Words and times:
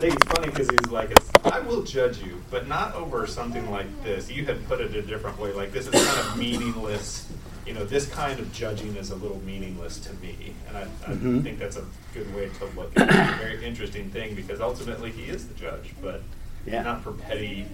I 0.00 0.04
think 0.04 0.14
it's 0.14 0.28
funny 0.32 0.46
because 0.48 0.70
he's 0.70 0.90
like, 0.90 1.10
it's, 1.10 1.30
I 1.44 1.60
will 1.60 1.82
judge 1.82 2.22
you, 2.22 2.40
but 2.50 2.66
not 2.66 2.94
over 2.94 3.26
something 3.26 3.70
like 3.70 4.02
this. 4.02 4.30
You 4.30 4.46
had 4.46 4.66
put 4.66 4.80
it 4.80 4.96
a 4.96 5.02
different 5.02 5.38
way. 5.38 5.52
Like, 5.52 5.72
this 5.72 5.88
is 5.88 5.92
kind 5.92 6.26
of 6.26 6.38
meaningless. 6.38 7.30
You 7.66 7.74
know, 7.74 7.84
this 7.84 8.08
kind 8.08 8.40
of 8.40 8.50
judging 8.50 8.96
is 8.96 9.10
a 9.10 9.16
little 9.16 9.38
meaningless 9.40 9.98
to 9.98 10.14
me. 10.14 10.54
And 10.68 10.78
I, 10.78 10.82
I 11.06 11.10
Mhm. 11.16 11.42
think 11.42 11.58
that's 11.58 11.76
a 11.76 11.84
good 12.14 12.34
way 12.34 12.48
to 12.48 12.64
look 12.74 12.98
at 12.98 13.10
it. 13.10 13.14
It's 13.14 13.30
a 13.42 13.44
very 13.44 13.62
interesting 13.62 14.08
thing 14.08 14.34
because 14.34 14.62
ultimately 14.62 15.10
he 15.10 15.24
is 15.24 15.46
the 15.46 15.52
judge, 15.52 15.92
but 16.00 16.22
Yeah. 16.64 16.80
not 16.80 17.02
for 17.04 17.12
petty 17.12 17.66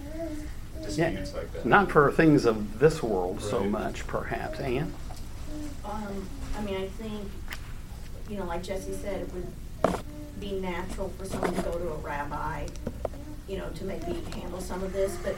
Yeah. 0.75 0.83
disputes 0.85 1.33
like 1.33 1.53
that. 1.53 1.65
Not 1.65 1.93
for 1.93 2.11
things 2.11 2.45
of 2.45 2.81
this 2.81 3.05
world 3.05 3.41
so 3.41 3.63
much, 3.63 4.05
perhaps. 4.09 4.59
Ann? 4.59 4.93
Um, 5.85 6.29
I 6.59 6.61
mean, 6.63 6.75
I 6.75 6.89
think, 6.89 7.31
you 8.29 8.37
know, 8.37 8.47
like 8.47 8.65
Jesse 8.65 8.95
said, 8.95 9.21
it 9.21 9.33
would 9.33 9.47
be 10.41 10.53
natural 10.53 11.09
for 11.19 11.25
someone 11.25 11.55
to 11.55 11.63
go 11.63 11.73
to 11.79 11.89
a 11.89 11.97
rabbi, 11.97 12.67
you 13.49 13.59
know, 13.59 13.69
to 13.71 13.85
maybe 13.85 14.13
handle 14.35 14.61
some 14.61 14.83
of 14.83 14.93
this, 14.93 15.17
but, 15.23 15.37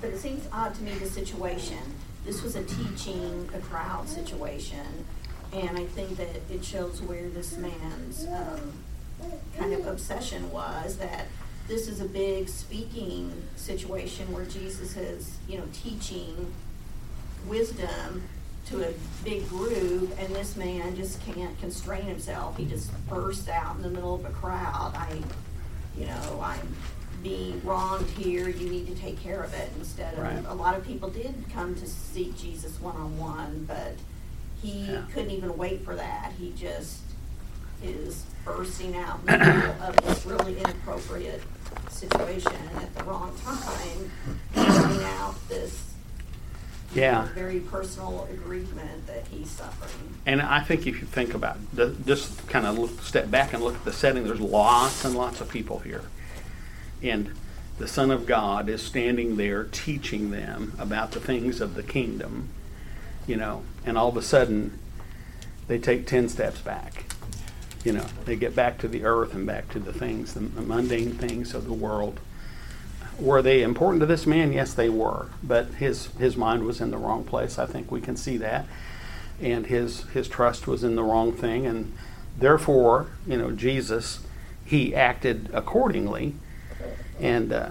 but 0.00 0.10
it 0.10 0.18
seems 0.18 0.48
odd 0.52 0.74
to 0.74 0.82
me, 0.82 0.92
the 0.94 1.06
situation. 1.06 1.78
This 2.24 2.42
was 2.42 2.56
a 2.56 2.64
teaching 2.64 3.48
a 3.54 3.58
crowd 3.58 4.08
situation, 4.08 5.04
and 5.52 5.76
I 5.76 5.84
think 5.86 6.16
that 6.16 6.28
it 6.50 6.64
shows 6.64 7.02
where 7.02 7.28
this 7.28 7.56
man's, 7.56 8.26
um, 8.26 8.72
kind 9.56 9.72
of 9.72 9.86
obsession 9.86 10.50
was, 10.50 10.96
that 10.96 11.26
this 11.68 11.88
is 11.88 12.00
a 12.00 12.04
big 12.04 12.48
speaking 12.48 13.32
situation 13.56 14.32
where 14.32 14.44
Jesus 14.44 14.96
is, 14.96 15.36
you 15.48 15.58
know, 15.58 15.64
teaching 15.72 16.52
wisdom 17.46 18.24
to 18.66 18.88
a 18.88 18.92
big 19.24 19.48
group, 19.48 20.10
and 20.18 20.34
this 20.34 20.56
man 20.56 20.94
just 20.96 21.20
can't 21.24 21.58
constrain 21.60 22.02
himself. 22.02 22.56
He 22.56 22.64
just 22.64 22.90
bursts 23.08 23.48
out 23.48 23.76
in 23.76 23.82
the 23.82 23.90
middle 23.90 24.14
of 24.14 24.24
a 24.24 24.30
crowd. 24.30 24.92
I, 24.94 25.20
you 25.98 26.06
know, 26.06 26.40
I'm 26.42 26.74
being 27.22 27.60
wronged 27.64 28.08
here. 28.10 28.48
You 28.48 28.68
need 28.68 28.86
to 28.88 28.94
take 28.94 29.20
care 29.20 29.42
of 29.42 29.52
it. 29.54 29.70
Instead 29.78 30.14
of 30.14 30.20
Right. 30.20 30.44
a 30.48 30.54
lot 30.54 30.76
of 30.76 30.84
people 30.86 31.08
did 31.10 31.34
come 31.52 31.74
to 31.76 31.86
seek 31.86 32.36
Jesus 32.36 32.80
one 32.80 32.96
on 32.96 33.18
one, 33.18 33.64
but 33.68 33.94
he 34.60 34.86
Yeah. 34.92 35.02
couldn't 35.12 35.30
even 35.30 35.56
wait 35.56 35.84
for 35.84 35.94
that. 35.96 36.32
He 36.38 36.52
just 36.56 36.98
is 37.82 38.24
bursting 38.44 38.96
out 38.96 39.20
in 39.20 39.26
the 39.26 39.38
middle 39.38 39.82
of 39.82 39.96
this 40.04 40.24
really 40.24 40.56
inappropriate 40.58 41.42
situation 41.90 42.52
at 42.76 42.94
the 42.94 43.04
wrong 43.04 43.36
time, 43.44 44.10
letting 44.54 45.04
out 45.04 45.34
this 45.48 45.91
Yeah. 46.94 47.26
very 47.34 47.60
personal 47.60 48.28
aggrievement 48.30 49.06
that 49.06 49.26
he's 49.28 49.50
suffering. 49.50 50.14
And 50.26 50.42
I 50.42 50.60
think 50.60 50.86
if 50.86 51.00
you 51.00 51.06
think 51.06 51.34
about 51.34 51.58
the, 51.74 51.90
just 52.06 52.46
kind 52.48 52.66
of 52.66 52.78
look, 52.78 53.02
step 53.02 53.30
back 53.30 53.52
and 53.52 53.62
look 53.62 53.74
at 53.74 53.84
the 53.84 53.92
setting, 53.92 54.24
there's 54.24 54.40
lots 54.40 55.04
and 55.04 55.14
lots 55.14 55.40
of 55.40 55.48
people 55.48 55.78
here. 55.80 56.02
And 57.02 57.32
the 57.78 57.88
Son 57.88 58.10
of 58.10 58.26
God 58.26 58.68
is 58.68 58.82
standing 58.82 59.36
there 59.36 59.64
teaching 59.64 60.30
them 60.30 60.74
about 60.78 61.12
the 61.12 61.20
things 61.20 61.60
of 61.60 61.74
the 61.74 61.82
kingdom, 61.82 62.50
you 63.26 63.36
know, 63.36 63.64
and 63.84 63.98
all 63.98 64.08
of 64.08 64.16
a 64.16 64.22
sudden 64.22 64.78
they 65.68 65.78
take 65.78 66.06
10 66.06 66.28
steps 66.28 66.60
back. 66.60 67.06
You 67.84 67.92
know, 67.92 68.06
they 68.24 68.36
get 68.36 68.54
back 68.54 68.78
to 68.78 68.88
the 68.88 69.04
earth 69.04 69.34
and 69.34 69.46
back 69.46 69.68
to 69.70 69.80
the 69.80 69.92
things, 69.92 70.34
the 70.34 70.40
mundane 70.40 71.12
things 71.12 71.54
of 71.54 71.64
the 71.64 71.72
world. 71.72 72.20
Were 73.18 73.42
they 73.42 73.62
important 73.62 74.00
to 74.00 74.06
this 74.06 74.26
man? 74.26 74.52
Yes, 74.52 74.74
they 74.74 74.88
were. 74.88 75.26
But 75.42 75.66
his, 75.74 76.06
his 76.18 76.36
mind 76.36 76.64
was 76.64 76.80
in 76.80 76.90
the 76.90 76.96
wrong 76.96 77.24
place. 77.24 77.58
I 77.58 77.66
think 77.66 77.90
we 77.90 78.00
can 78.00 78.16
see 78.16 78.36
that. 78.38 78.66
And 79.40 79.66
his, 79.66 80.04
his 80.10 80.28
trust 80.28 80.66
was 80.66 80.84
in 80.84 80.94
the 80.94 81.02
wrong 81.02 81.32
thing. 81.32 81.66
And 81.66 81.94
therefore, 82.38 83.08
you 83.26 83.36
know, 83.36 83.50
Jesus, 83.52 84.20
he 84.64 84.94
acted 84.94 85.50
accordingly. 85.52 86.34
And 87.20 87.52
uh, 87.52 87.70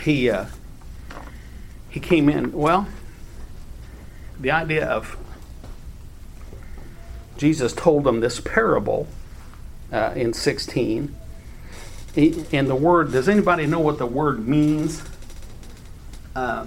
he, 0.00 0.30
uh, 0.30 0.46
he 1.90 2.00
came 2.00 2.28
in. 2.28 2.52
Well, 2.52 2.86
the 4.38 4.50
idea 4.50 4.86
of 4.86 5.16
Jesus 7.38 7.72
told 7.72 8.04
them 8.04 8.20
this 8.20 8.40
parable 8.40 9.08
uh, 9.92 10.12
in 10.14 10.32
16. 10.32 11.15
And 12.16 12.68
the 12.68 12.74
word, 12.74 13.12
does 13.12 13.28
anybody 13.28 13.66
know 13.66 13.80
what 13.80 13.98
the 13.98 14.06
word 14.06 14.48
means? 14.48 15.02
Uh, 16.34 16.66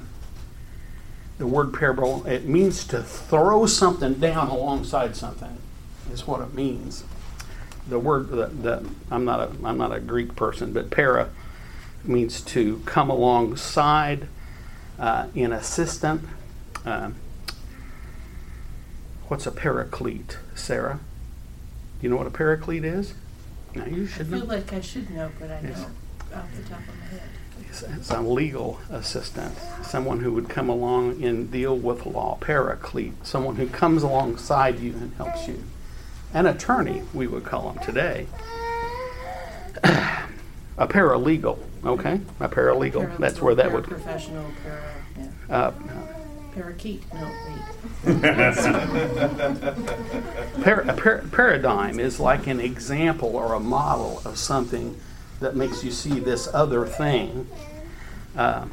the 1.39 1.47
word 1.47 1.73
parable, 1.73 2.25
it 2.27 2.45
means 2.45 2.85
to 2.87 3.01
throw 3.01 3.65
something 3.65 4.15
down 4.15 4.49
alongside 4.49 5.15
something, 5.15 5.57
is 6.11 6.27
what 6.27 6.41
it 6.41 6.53
means. 6.53 7.03
The 7.87 7.97
word, 7.97 8.29
the, 8.29 8.47
the, 8.47 8.89
I'm, 9.09 9.25
not 9.25 9.39
a, 9.39 9.51
I'm 9.63 9.77
not 9.77 9.91
a 9.93 9.99
Greek 9.99 10.35
person, 10.35 10.73
but 10.73 10.91
para 10.91 11.29
means 12.03 12.41
to 12.41 12.81
come 12.85 13.09
alongside, 13.09 14.27
uh, 14.99 15.27
in 15.33 15.51
assistant. 15.51 16.21
Uh, 16.85 17.11
what's 19.29 19.47
a 19.47 19.51
paraclete, 19.51 20.37
Sarah? 20.55 20.99
Do 21.99 22.03
you 22.03 22.09
know 22.09 22.17
what 22.17 22.27
a 22.27 22.31
paraclete 22.31 22.83
is? 22.85 23.13
Now 23.75 23.85
you 23.85 24.03
I 24.03 24.07
should 24.07 24.27
feel 24.27 24.39
know. 24.39 24.45
like 24.45 24.73
I 24.73 24.81
should 24.81 25.09
know, 25.11 25.29
but 25.39 25.49
I 25.51 25.59
Yes. 25.63 25.77
don't 25.81 26.37
off 26.39 26.45
the 26.55 26.63
top 26.63 26.79
of 26.79 26.87
my 26.99 27.05
head. 27.11 27.21
It's- 27.61 27.83
It's 27.97 28.09
a 28.11 28.21
legal 28.21 28.79
assistant, 28.91 29.53
someone 29.83 30.19
who 30.21 30.31
would 30.33 30.49
come 30.49 30.69
along 30.69 31.23
and 31.23 31.51
deal 31.51 31.75
with 31.77 32.05
law, 32.05 32.37
paraclete, 32.41 33.13
someone 33.25 33.55
who 33.57 33.67
comes 33.67 34.01
alongside 34.03 34.79
you 34.79 34.93
and 34.93 35.13
helps 35.17 35.47
you. 35.47 35.63
An 36.33 36.45
attorney, 36.45 37.03
we 37.13 37.27
would 37.27 37.43
call 37.45 37.71
them 37.71 37.83
today. 37.83 38.27
a 39.83 40.87
paralegal, 40.87 41.59
okay? 41.85 42.21
A 42.39 42.47
paralegal, 42.49 43.17
that's 43.17 43.41
where 43.41 43.55
that 43.55 43.71
would. 43.71 43.83
Professional, 43.85 44.45
para, 44.63 45.27
yeah. 45.49 45.55
Uh, 45.55 45.71
Parakeet, 46.53 47.03
no, 47.13 47.31
wait. 48.05 48.21
Par- 50.63 50.81
a 50.81 50.93
par- 50.93 51.23
paradigm 51.31 51.99
is 51.99 52.19
like 52.19 52.47
an 52.47 52.59
example 52.59 53.35
or 53.35 53.53
a 53.53 53.59
model 53.59 54.21
of 54.25 54.37
something 54.37 54.99
that 55.39 55.55
makes 55.55 55.83
you 55.83 55.91
see 55.91 56.19
this 56.19 56.47
other 56.53 56.85
thing. 56.85 57.47
Uh, 58.35 58.65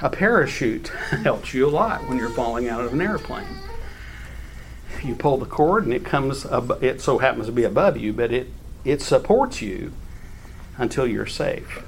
a 0.00 0.10
parachute 0.10 0.88
helps 1.22 1.54
you 1.54 1.66
a 1.66 1.70
lot 1.70 2.08
when 2.08 2.18
you're 2.18 2.30
falling 2.30 2.68
out 2.68 2.84
of 2.84 2.92
an 2.92 3.00
airplane. 3.00 3.46
You 5.02 5.14
pull 5.14 5.38
the 5.38 5.46
cord 5.46 5.84
and 5.84 5.94
it 5.94 6.04
comes. 6.04 6.44
Ab- 6.46 6.82
it 6.82 7.00
so 7.00 7.18
happens 7.18 7.46
to 7.46 7.52
be 7.52 7.64
above 7.64 7.96
you, 7.96 8.12
but 8.12 8.32
it 8.32 8.48
it 8.84 9.00
supports 9.00 9.62
you 9.62 9.92
until 10.78 11.06
you're 11.06 11.26
safe. 11.26 11.82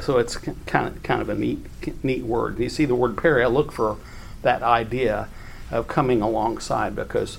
So 0.00 0.18
it's 0.18 0.36
kind 0.36 0.88
of 0.88 1.02
kind 1.02 1.22
of 1.22 1.28
a 1.28 1.34
neat 1.34 1.64
neat 2.02 2.24
word. 2.24 2.58
You 2.58 2.68
see 2.68 2.84
the 2.84 2.94
word 2.94 3.16
para. 3.16 3.48
Look 3.48 3.72
for 3.72 3.96
that 4.42 4.62
idea 4.62 5.28
of 5.70 5.86
coming 5.86 6.22
alongside 6.22 6.96
because 6.96 7.38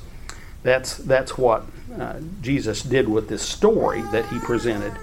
that's 0.64 0.98
that's 0.98 1.38
what 1.38 1.66
uh, 1.98 2.20
Jesus 2.42 2.84
did 2.84 3.10
with 3.10 3.28
this 3.28 3.42
story 3.42 4.02
that 4.12 4.28
he 4.28 4.40
presented. 4.40 4.94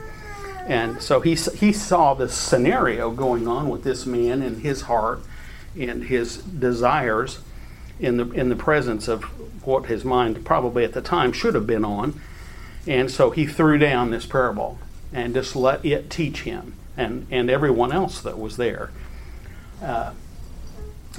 And 0.66 1.03
so 1.03 1.20
he 1.20 1.34
he 1.34 1.72
saw 1.72 2.14
this 2.14 2.34
scenario 2.34 3.10
going 3.10 3.48
on 3.48 3.69
with 3.69 3.84
this 3.84 4.06
man 4.06 4.42
and 4.42 4.62
his 4.62 4.82
heart 4.82 5.20
and 5.78 6.04
his 6.04 6.38
desires 6.38 7.41
in 7.98 8.16
the 8.16 8.30
in 8.30 8.48
the 8.48 8.56
presence 8.56 9.09
of 9.09 9.25
what 9.66 9.86
his 9.86 10.04
mind 10.04 10.44
probably 10.44 10.84
at 10.84 10.92
the 10.92 11.03
time 11.03 11.32
should 11.32 11.54
have 11.54 11.66
been 11.66 11.84
on. 11.84 12.20
And 12.86 13.10
so 13.10 13.30
he 13.30 13.47
threw 13.47 13.76
down 13.76 14.10
this 14.10 14.25
parable 14.25 14.78
and 15.12 15.34
just 15.34 15.54
let 15.54 15.84
it 15.84 16.10
teach 16.10 16.42
him 16.42 16.75
and, 16.97 17.26
and 17.30 17.50
everyone 17.50 17.92
else 17.92 18.20
that 18.22 18.38
was 18.38 18.56
there. 18.56 18.91
Uh, 19.82 20.12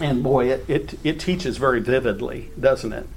and 0.01 0.23
boy, 0.23 0.49
it, 0.51 0.65
it, 0.69 0.99
it 1.03 1.19
teaches 1.19 1.57
very 1.57 1.79
vividly, 1.79 2.49
doesn't 2.59 2.93
it? 2.93 3.07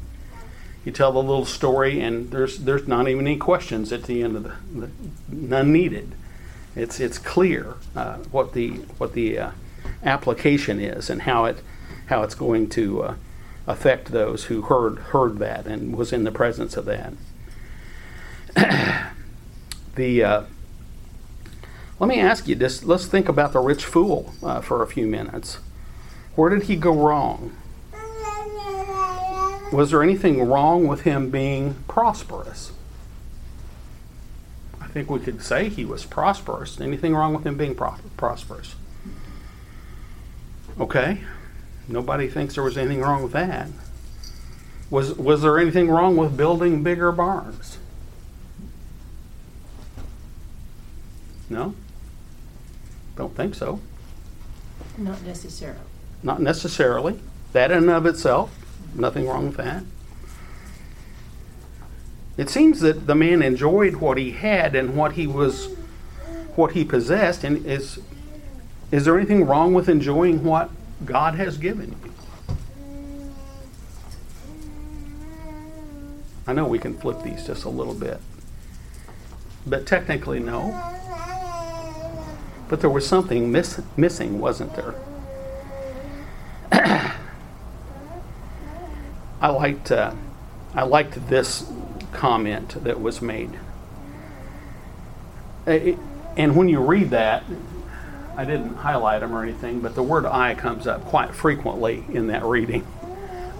You 0.84 0.92
tell 0.92 1.12
the 1.12 1.22
little 1.22 1.44
story, 1.44 2.00
and 2.00 2.30
there's 2.30 2.58
there's 2.58 2.88
not 2.88 3.08
even 3.08 3.26
any 3.26 3.36
questions 3.36 3.92
at 3.92 4.04
the 4.04 4.22
end 4.22 4.36
of 4.36 4.42
the, 4.42 4.54
the 4.74 4.90
none 5.28 5.72
needed. 5.72 6.12
It's 6.74 6.98
it's 6.98 7.18
clear 7.18 7.74
uh, 7.94 8.16
what 8.32 8.52
the 8.52 8.70
what 8.98 9.12
the 9.12 9.38
uh, 9.38 9.50
application 10.02 10.80
is 10.80 11.08
and 11.08 11.22
how 11.22 11.44
it 11.44 11.58
how 12.06 12.22
it's 12.22 12.34
going 12.34 12.68
to 12.70 13.02
uh, 13.02 13.14
affect 13.66 14.10
those 14.10 14.44
who 14.44 14.62
heard 14.62 14.98
heard 14.98 15.38
that 15.38 15.66
and 15.66 15.96
was 15.96 16.12
in 16.12 16.24
the 16.24 16.32
presence 16.32 16.76
of 16.76 16.84
that. 16.86 17.12
the 19.94 20.24
uh, 20.24 20.42
let 22.00 22.08
me 22.08 22.18
ask 22.18 22.48
you 22.48 22.56
this. 22.56 22.82
Let's 22.82 23.06
think 23.06 23.28
about 23.28 23.52
the 23.52 23.60
rich 23.60 23.84
fool 23.84 24.34
uh, 24.42 24.60
for 24.60 24.82
a 24.82 24.86
few 24.88 25.06
minutes. 25.06 25.58
Where 26.34 26.50
did 26.50 26.64
he 26.64 26.76
go 26.76 26.92
wrong? 26.92 27.56
Was 29.72 29.90
there 29.90 30.02
anything 30.02 30.42
wrong 30.44 30.86
with 30.86 31.02
him 31.02 31.30
being 31.30 31.74
prosperous? 31.88 32.72
I 34.80 34.86
think 34.86 35.10
we 35.10 35.18
could 35.18 35.42
say 35.42 35.68
he 35.70 35.84
was 35.84 36.04
prosperous. 36.04 36.80
Anything 36.80 37.14
wrong 37.14 37.32
with 37.34 37.46
him 37.46 37.56
being 37.56 37.74
pro- 37.74 37.96
prosperous? 38.16 38.74
Okay. 40.78 41.20
Nobody 41.88 42.28
thinks 42.28 42.54
there 42.54 42.64
was 42.64 42.76
anything 42.76 43.00
wrong 43.00 43.22
with 43.22 43.32
that. 43.32 43.68
Was 44.90 45.14
was 45.14 45.40
there 45.40 45.58
anything 45.58 45.90
wrong 45.90 46.16
with 46.16 46.36
building 46.36 46.82
bigger 46.82 47.12
barns? 47.12 47.78
No? 51.48 51.74
Don't 53.16 53.34
think 53.34 53.54
so. 53.54 53.80
Not 54.98 55.22
necessarily. 55.22 55.80
Not 56.22 56.40
necessarily. 56.40 57.18
That 57.52 57.70
in 57.70 57.78
and 57.78 57.90
of 57.90 58.06
itself, 58.06 58.54
nothing 58.94 59.26
wrong 59.26 59.46
with 59.46 59.56
that. 59.56 59.84
It 62.36 62.48
seems 62.48 62.80
that 62.80 63.06
the 63.06 63.14
man 63.14 63.42
enjoyed 63.42 63.96
what 63.96 64.16
he 64.16 64.30
had 64.30 64.74
and 64.74 64.96
what 64.96 65.12
he 65.12 65.26
was 65.26 65.68
what 66.54 66.72
he 66.72 66.84
possessed 66.84 67.44
and 67.44 67.64
is 67.64 67.98
is 68.90 69.06
there 69.06 69.16
anything 69.16 69.46
wrong 69.46 69.72
with 69.72 69.88
enjoying 69.88 70.44
what 70.44 70.70
God 71.04 71.34
has 71.34 71.56
given 71.56 71.96
you? 72.04 72.12
I 76.46 76.52
know 76.52 76.66
we 76.66 76.78
can 76.78 76.98
flip 76.98 77.22
these 77.22 77.46
just 77.46 77.64
a 77.64 77.70
little 77.70 77.94
bit. 77.94 78.20
But 79.66 79.86
technically 79.86 80.40
no. 80.40 80.78
But 82.68 82.80
there 82.80 82.90
was 82.90 83.06
something 83.06 83.52
miss, 83.52 83.80
missing, 83.96 84.40
wasn't 84.40 84.74
there? 84.74 84.94
I 89.42 89.48
liked 89.50 89.90
uh, 89.92 90.14
I 90.74 90.84
liked 90.84 91.28
this 91.28 91.70
comment 92.12 92.82
that 92.84 93.00
was 93.02 93.20
made. 93.20 93.58
It- 95.66 95.98
and 96.36 96.56
when 96.56 96.68
you 96.70 96.80
read 96.80 97.10
that, 97.10 97.44
I 98.38 98.46
didn't 98.46 98.76
highlight 98.76 99.20
them 99.20 99.34
or 99.34 99.42
anything, 99.42 99.80
but 99.80 99.94
the 99.94 100.02
word 100.02 100.24
"I" 100.24 100.54
comes 100.54 100.86
up 100.86 101.04
quite 101.04 101.34
frequently 101.34 102.04
in 102.10 102.28
that 102.28 102.44
reading. 102.44 102.86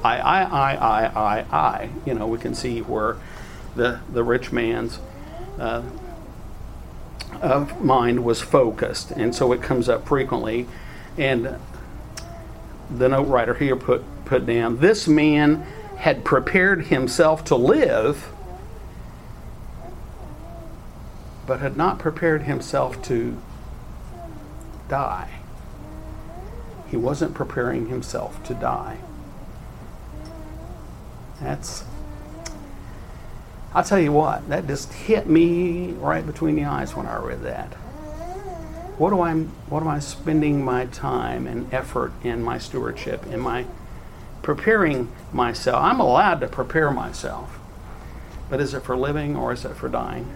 I, 0.02 0.18
I, 0.18 0.42
I, 0.42 0.74
I, 0.74 1.06
I, 1.06 1.40
I. 1.52 1.90
You 2.06 2.14
know, 2.14 2.26
we 2.26 2.38
can 2.38 2.54
see 2.54 2.80
where 2.80 3.16
the 3.76 4.00
the 4.12 4.24
rich 4.24 4.52
man's 4.52 5.00
uh, 5.58 5.82
of 7.42 7.82
mind 7.84 8.24
was 8.24 8.40
focused, 8.40 9.10
and 9.10 9.34
so 9.34 9.52
it 9.52 9.62
comes 9.62 9.88
up 9.88 10.08
frequently. 10.08 10.66
And 11.18 11.56
the 12.90 13.08
note 13.10 13.28
writer 13.28 13.54
here 13.54 13.76
put 13.76 14.04
put 14.32 14.46
down 14.46 14.78
this 14.78 15.06
man 15.06 15.62
had 15.98 16.24
prepared 16.24 16.86
himself 16.86 17.44
to 17.44 17.54
live 17.54 18.32
but 21.46 21.60
had 21.60 21.76
not 21.76 21.98
prepared 21.98 22.40
himself 22.44 23.02
to 23.02 23.36
die 24.88 25.28
he 26.88 26.96
wasn't 26.96 27.34
preparing 27.34 27.88
himself 27.88 28.42
to 28.42 28.54
die 28.54 28.96
that's 31.38 31.84
i'll 33.74 33.84
tell 33.84 34.00
you 34.00 34.12
what 34.12 34.48
that 34.48 34.66
just 34.66 34.90
hit 34.94 35.26
me 35.26 35.92
right 35.98 36.24
between 36.24 36.56
the 36.56 36.64
eyes 36.64 36.96
when 36.96 37.04
i 37.04 37.16
read 37.16 37.42
that 37.42 37.74
what 38.98 39.10
do 39.10 39.20
I 39.20 39.32
what 39.32 39.82
am 39.82 39.88
I 39.88 39.98
spending 39.98 40.62
my 40.62 40.84
time 40.86 41.46
and 41.46 41.72
effort 41.72 42.12
in 42.22 42.42
my 42.42 42.58
stewardship? 42.58 43.26
in 43.26 43.44
I 43.44 43.64
preparing 44.42 45.10
myself? 45.32 45.82
I'm 45.82 46.00
allowed 46.00 46.40
to 46.40 46.48
prepare 46.48 46.90
myself. 46.90 47.58
But 48.50 48.60
is 48.60 48.74
it 48.74 48.82
for 48.82 48.96
living 48.96 49.36
or 49.36 49.52
is 49.52 49.64
it 49.64 49.74
for 49.74 49.88
dying? 49.88 50.30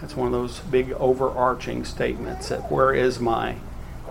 That's 0.00 0.16
one 0.16 0.26
of 0.26 0.32
those 0.32 0.60
big 0.60 0.92
overarching 0.92 1.84
statements 1.84 2.48
that 2.48 2.70
where 2.70 2.92
is 2.94 3.20
my 3.20 3.56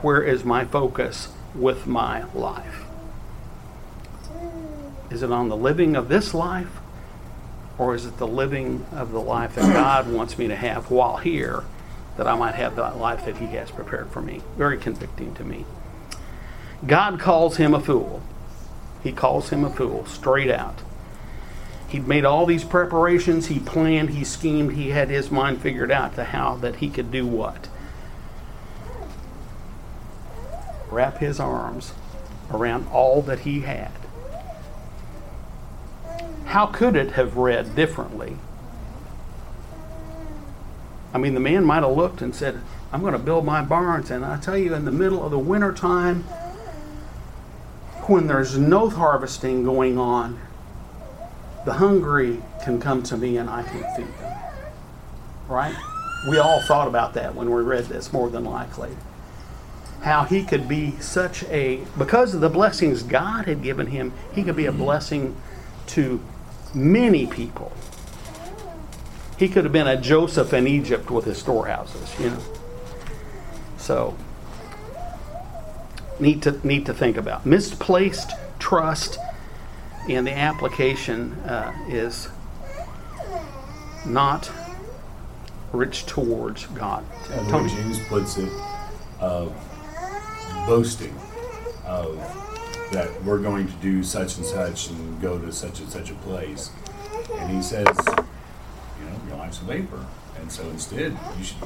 where 0.01 0.21
is 0.21 0.45
my 0.45 0.63
focus 0.63 1.29
with 1.53 1.85
my 1.87 2.23
life? 2.33 2.85
Is 5.09 5.23
it 5.23 5.31
on 5.31 5.49
the 5.49 5.57
living 5.57 5.95
of 5.95 6.07
this 6.07 6.33
life 6.33 6.79
or 7.77 7.95
is 7.95 8.05
it 8.05 8.17
the 8.17 8.27
living 8.27 8.85
of 8.91 9.11
the 9.11 9.19
life 9.19 9.55
that 9.55 9.73
God 9.73 10.09
wants 10.09 10.37
me 10.37 10.47
to 10.47 10.55
have 10.55 10.89
while 10.89 11.17
here? 11.17 11.63
that 12.19 12.27
I 12.27 12.35
might 12.35 12.55
have 12.55 12.75
that 12.75 12.97
life 12.97 13.23
that 13.25 13.37
He 13.37 13.45
has 13.55 13.71
prepared 13.71 14.09
for 14.11 14.21
me. 14.21 14.41
Very 14.57 14.77
convicting 14.77 15.33
to 15.35 15.43
me. 15.45 15.63
God 16.85 17.17
calls 17.17 17.55
him 17.55 17.73
a 17.73 17.79
fool. 17.79 18.21
He 19.03 19.11
calls 19.11 19.49
him 19.49 19.63
a 19.63 19.69
fool, 19.69 20.05
straight 20.05 20.51
out. 20.51 20.79
He'd 21.87 22.07
made 22.07 22.25
all 22.25 22.45
these 22.45 22.63
preparations, 22.63 23.47
he 23.47 23.59
planned, 23.59 24.11
he 24.11 24.23
schemed, 24.23 24.73
he 24.73 24.89
had 24.89 25.09
his 25.09 25.31
mind 25.31 25.61
figured 25.61 25.91
out 25.91 26.15
to 26.15 26.23
how 26.23 26.55
that 26.57 26.77
he 26.77 26.89
could 26.89 27.11
do 27.11 27.25
what? 27.25 27.67
Wrap 30.91 31.17
his 31.17 31.39
arms 31.39 31.93
around 32.51 32.87
all 32.91 33.21
that 33.23 33.39
he 33.39 33.61
had. 33.61 33.91
How 36.45 36.65
could 36.67 36.95
it 36.95 37.11
have 37.11 37.37
read 37.37 37.75
differently? 37.75 38.37
I 41.13 41.17
mean, 41.17 41.33
the 41.33 41.39
man 41.39 41.63
might 41.63 41.83
have 41.83 41.95
looked 41.95 42.21
and 42.21 42.35
said, 42.35 42.61
I'm 42.91 43.01
going 43.01 43.13
to 43.13 43.19
build 43.19 43.45
my 43.45 43.61
barns. 43.63 44.11
And 44.11 44.25
I 44.25 44.37
tell 44.39 44.57
you, 44.57 44.73
in 44.73 44.85
the 44.85 44.91
middle 44.91 45.23
of 45.23 45.31
the 45.31 45.39
winter 45.39 45.71
time, 45.71 46.25
when 48.09 48.27
there's 48.27 48.57
no 48.57 48.89
harvesting 48.89 49.63
going 49.63 49.97
on, 49.97 50.39
the 51.65 51.73
hungry 51.73 52.41
can 52.63 52.79
come 52.79 53.03
to 53.03 53.15
me 53.15 53.37
and 53.37 53.49
I 53.49 53.63
can 53.63 53.83
feed 53.95 54.07
them. 54.19 54.33
Right? 55.47 55.75
We 56.27 56.37
all 56.37 56.61
thought 56.61 56.87
about 56.87 57.13
that 57.13 57.35
when 57.35 57.51
we 57.51 57.61
read 57.61 57.85
this, 57.85 58.11
more 58.11 58.29
than 58.29 58.43
likely. 58.43 58.95
How 60.01 60.23
he 60.23 60.43
could 60.43 60.67
be 60.67 60.99
such 60.99 61.43
a, 61.45 61.83
because 61.97 62.33
of 62.33 62.41
the 62.41 62.49
blessings 62.49 63.03
God 63.03 63.45
had 63.45 63.61
given 63.61 63.87
him, 63.87 64.13
he 64.33 64.43
could 64.43 64.55
be 64.55 64.65
a 64.65 64.71
blessing 64.71 65.35
to 65.87 66.19
many 66.73 67.27
people. 67.27 67.71
He 69.37 69.47
could 69.47 69.63
have 69.63 69.73
been 69.73 69.87
a 69.87 69.99
Joseph 69.99 70.53
in 70.53 70.67
Egypt 70.67 71.09
with 71.11 71.25
his 71.25 71.37
storehouses, 71.37 72.19
you 72.19 72.31
know. 72.31 72.41
So, 73.77 74.17
neat 76.19 76.41
to, 76.43 76.59
neat 76.67 76.85
to 76.85 76.93
think 76.93 77.17
about. 77.17 77.45
Misplaced 77.45 78.31
trust 78.59 79.17
in 80.07 80.25
the 80.25 80.35
application 80.35 81.33
uh, 81.45 81.73
is 81.87 82.29
not 84.05 84.51
rich 85.71 86.05
towards 86.05 86.65
God. 86.67 87.05
The 87.27 87.35
Tony? 87.49 87.69
James 87.69 87.99
puts 88.07 88.37
it, 88.37 88.51
of 89.19 89.53
boasting, 90.65 91.15
of 91.85 92.17
that 92.91 93.23
we're 93.23 93.39
going 93.39 93.67
to 93.67 93.73
do 93.73 94.03
such 94.03 94.37
and 94.37 94.45
such 94.45 94.89
and 94.89 95.21
go 95.21 95.37
to 95.37 95.51
such 95.51 95.79
and 95.79 95.89
such 95.89 96.09
a 96.09 96.15
place, 96.15 96.71
and 97.35 97.51
he 97.51 97.61
says, 97.61 97.87
you 98.07 99.05
know, 99.05 99.21
your 99.27 99.37
life's 99.37 99.61
a 99.61 99.63
vapor, 99.65 100.05
and 100.39 100.51
so 100.51 100.63
instead 100.69 101.15
you 101.37 101.43
should, 101.43 101.57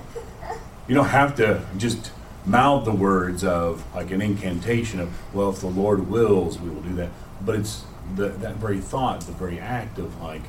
you 0.87 0.95
don't 0.95 1.07
have 1.07 1.35
to 1.35 1.61
just 1.77 2.11
mouth 2.45 2.85
the 2.85 2.91
words 2.91 3.43
of 3.43 3.83
like 3.95 4.11
an 4.11 4.21
incantation 4.21 4.99
of, 4.99 5.33
well, 5.33 5.49
if 5.49 5.59
the 5.59 5.67
Lord 5.67 6.09
wills, 6.09 6.59
we 6.59 6.69
will 6.69 6.81
do 6.81 6.93
that, 6.95 7.09
but 7.41 7.55
it's 7.55 7.85
the, 8.15 8.29
that 8.29 8.55
very 8.55 8.79
thought, 8.79 9.21
the 9.21 9.31
very 9.31 9.59
act 9.59 9.97
of 9.97 10.21
like, 10.21 10.41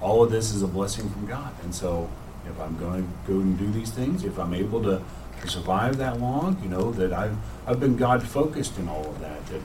all 0.00 0.22
of 0.22 0.30
this 0.30 0.52
is 0.52 0.62
a 0.62 0.66
blessing 0.66 1.08
from 1.08 1.26
God. 1.26 1.52
And 1.62 1.74
so 1.74 2.10
if 2.48 2.60
I'm 2.60 2.76
going 2.78 3.02
to 3.02 3.32
go 3.32 3.40
and 3.40 3.58
do 3.58 3.70
these 3.70 3.90
things, 3.90 4.24
if 4.24 4.38
I'm 4.38 4.54
able 4.54 4.82
to, 4.82 5.02
to 5.40 5.48
survive 5.48 5.96
that 5.98 6.20
long, 6.20 6.60
you 6.62 6.68
know, 6.68 6.90
that 6.92 7.12
I've, 7.12 7.36
I've 7.66 7.80
been 7.80 7.96
God 7.96 8.22
focused 8.22 8.78
in 8.78 8.88
all 8.88 9.06
of 9.06 9.20
that, 9.20 9.46
that 9.46 9.60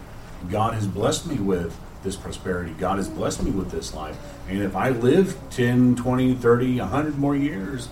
God 0.50 0.74
has 0.74 0.88
blessed 0.88 1.28
me 1.28 1.36
with 1.36 1.78
this 2.04 2.16
prosperity. 2.16 2.74
God 2.80 2.98
has 2.98 3.08
blessed 3.08 3.44
me 3.44 3.52
with 3.52 3.72
this 3.72 3.94
life. 3.94 4.18
And 4.48 4.62
if 4.64 4.76
I 4.76 4.90
live 4.90 5.38
10, 5.52 5.96
20, 5.96 6.36
30, 6.36 6.80
100 6.80 7.18
more 7.18 7.36
years, 7.36 7.90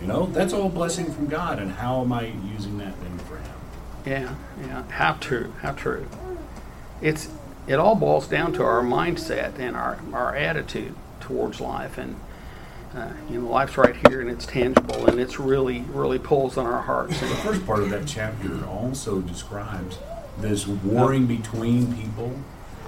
you 0.00 0.06
know, 0.06 0.26
that's 0.26 0.52
all 0.52 0.68
blessing 0.68 1.12
from 1.12 1.26
God. 1.26 1.58
And 1.58 1.70
how 1.70 2.00
am 2.00 2.12
I 2.12 2.32
using 2.52 2.78
that 2.78 2.94
then 3.00 3.18
for 3.18 3.36
Him? 3.36 3.54
Yeah, 4.06 4.34
yeah. 4.66 4.82
How 4.90 5.14
true, 5.14 5.52
how 5.60 5.72
true. 5.72 6.06
It's 7.00 7.28
it 7.66 7.74
all 7.74 7.94
boils 7.94 8.26
down 8.26 8.52
to 8.54 8.62
our 8.64 8.82
mindset 8.82 9.58
and 9.58 9.76
our, 9.76 10.00
our 10.12 10.34
attitude 10.34 10.94
towards 11.20 11.60
life 11.60 11.96
and 11.96 12.16
uh, 12.92 13.12
you 13.30 13.40
know 13.40 13.48
life's 13.48 13.78
right 13.78 13.94
here 14.08 14.20
and 14.20 14.28
it's 14.28 14.44
tangible 14.44 15.06
and 15.06 15.20
it's 15.20 15.38
really 15.38 15.82
really 15.92 16.18
pulls 16.18 16.56
on 16.56 16.66
our 16.66 16.82
hearts 16.82 17.20
The 17.20 17.26
first 17.26 17.64
part 17.64 17.78
of 17.78 17.90
that 17.90 18.06
chapter 18.06 18.66
also 18.66 19.20
describes 19.20 19.96
this 20.38 20.66
warring 20.66 21.26
between 21.26 21.94
people. 21.94 22.38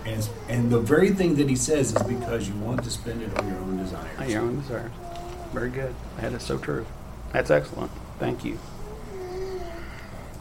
And, 0.04 0.28
and 0.48 0.70
the 0.70 0.80
very 0.80 1.10
thing 1.10 1.36
that 1.36 1.48
he 1.48 1.56
says 1.56 1.94
is 1.94 2.02
because 2.02 2.48
you 2.48 2.54
want 2.56 2.84
to 2.84 2.90
spend 2.90 3.22
it 3.22 3.38
on 3.38 3.48
your 3.48 3.56
own 3.58 3.78
desires. 3.78 4.30
your 4.30 4.42
own 4.42 4.60
desires. 4.60 4.90
Very 5.54 5.70
good. 5.70 5.94
That 6.20 6.32
is 6.32 6.42
so 6.42 6.58
true. 6.58 6.84
That's 7.32 7.50
excellent. 7.50 7.92
Thank 8.18 8.44
you. 8.44 8.58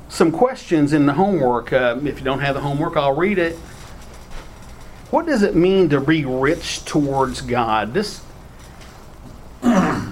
Some 0.09 0.31
questions 0.31 0.91
in 0.91 1.05
the 1.05 1.13
homework. 1.13 1.71
Uh, 1.71 1.99
if 2.03 2.17
you 2.17 2.25
don't 2.25 2.39
have 2.39 2.55
the 2.55 2.61
homework, 2.61 2.97
I'll 2.97 3.15
read 3.15 3.37
it. 3.37 3.55
What 5.11 5.27
does 5.27 5.43
it 5.43 5.55
mean 5.55 5.89
to 5.89 6.01
be 6.01 6.25
rich 6.25 6.83
towards 6.85 7.41
God? 7.41 7.93
This, 7.93 8.23
I 9.63 10.11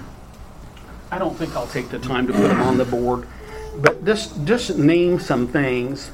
don't 1.17 1.35
think 1.35 1.55
I'll 1.55 1.65
take 1.65 1.89
the 1.89 1.97
time 1.97 2.27
to 2.27 2.33
put 2.33 2.47
them 2.47 2.61
on 2.61 2.77
the 2.77 2.85
board, 2.85 3.27
but 3.77 4.05
just 4.05 4.45
just 4.45 4.77
name 4.77 5.19
some 5.19 5.47
things. 5.47 6.11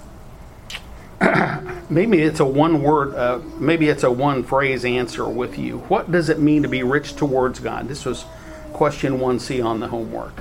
maybe 1.89 2.21
it's 2.21 2.39
a 2.39 2.45
one 2.45 2.81
word, 2.81 3.15
uh, 3.15 3.39
maybe 3.59 3.89
it's 3.89 4.03
a 4.03 4.11
one 4.11 4.43
phrase 4.43 4.85
answer 4.85 5.27
with 5.27 5.59
you. 5.59 5.79
What 5.89 6.09
does 6.11 6.29
it 6.29 6.39
mean 6.39 6.63
to 6.63 6.69
be 6.69 6.83
rich 6.83 7.15
towards 7.15 7.59
God? 7.59 7.89
This 7.89 8.05
was 8.05 8.23
question 8.77 9.17
1C 9.17 9.65
on 9.65 9.79
the 9.79 9.87
homework. 9.87 10.33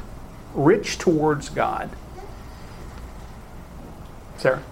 rich 0.54 0.98
towards 0.98 1.48
God. 1.48 1.88
Sarah? 4.36 4.62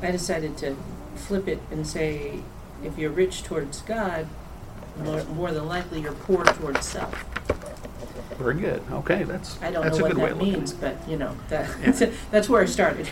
I 0.00 0.10
decided 0.10 0.56
to 0.58 0.74
flip 1.14 1.46
it 1.46 1.60
and 1.70 1.86
say, 1.86 2.40
if 2.82 2.96
you're 2.96 3.10
rich 3.10 3.42
towards 3.42 3.82
God, 3.82 4.26
more, 4.98 5.24
more 5.24 5.52
than 5.52 5.66
likely 5.66 6.00
you're 6.00 6.12
poor 6.12 6.42
towards 6.44 6.86
self. 6.86 7.24
Very 8.38 8.54
good. 8.54 8.82
Okay, 8.90 9.24
that's 9.24 9.60
I 9.62 9.70
don't 9.70 9.82
that's 9.84 9.98
know 9.98 10.06
a 10.06 10.08
what 10.08 10.16
good 10.16 10.22
way 10.22 10.28
that 10.30 10.38
means, 10.38 10.72
but 10.72 10.96
you 11.08 11.16
know, 11.18 11.36
that, 11.50 11.68
that's 12.30 12.48
where 12.48 12.62
I 12.62 12.64
started. 12.64 13.08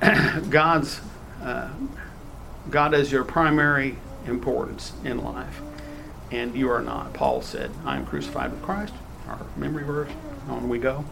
God's 0.50 1.00
uh, 1.42 1.70
God 2.70 2.92
is 2.94 3.10
your 3.10 3.24
primary 3.24 3.96
importance 4.26 4.92
in 5.04 5.24
life, 5.24 5.60
and 6.32 6.54
you 6.54 6.70
are 6.70 6.82
not. 6.82 7.12
Paul 7.12 7.42
said, 7.42 7.70
"I 7.84 7.96
am 7.96 8.06
crucified 8.06 8.50
with 8.50 8.62
Christ." 8.62 8.94
Our 9.28 9.38
memory 9.56 9.84
verse. 9.84 10.10
On 10.48 10.68
we 10.68 10.78
go. 10.78 11.04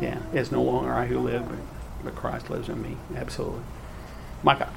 Yeah, 0.00 0.18
it's 0.32 0.50
no 0.50 0.62
longer 0.62 0.92
I 0.92 1.06
who 1.06 1.20
live, 1.20 1.48
but, 1.48 1.58
but 2.02 2.14
Christ 2.16 2.50
lives 2.50 2.68
in 2.68 2.82
me. 2.82 2.96
Absolutely. 3.14 3.62
Micah. 4.42 4.70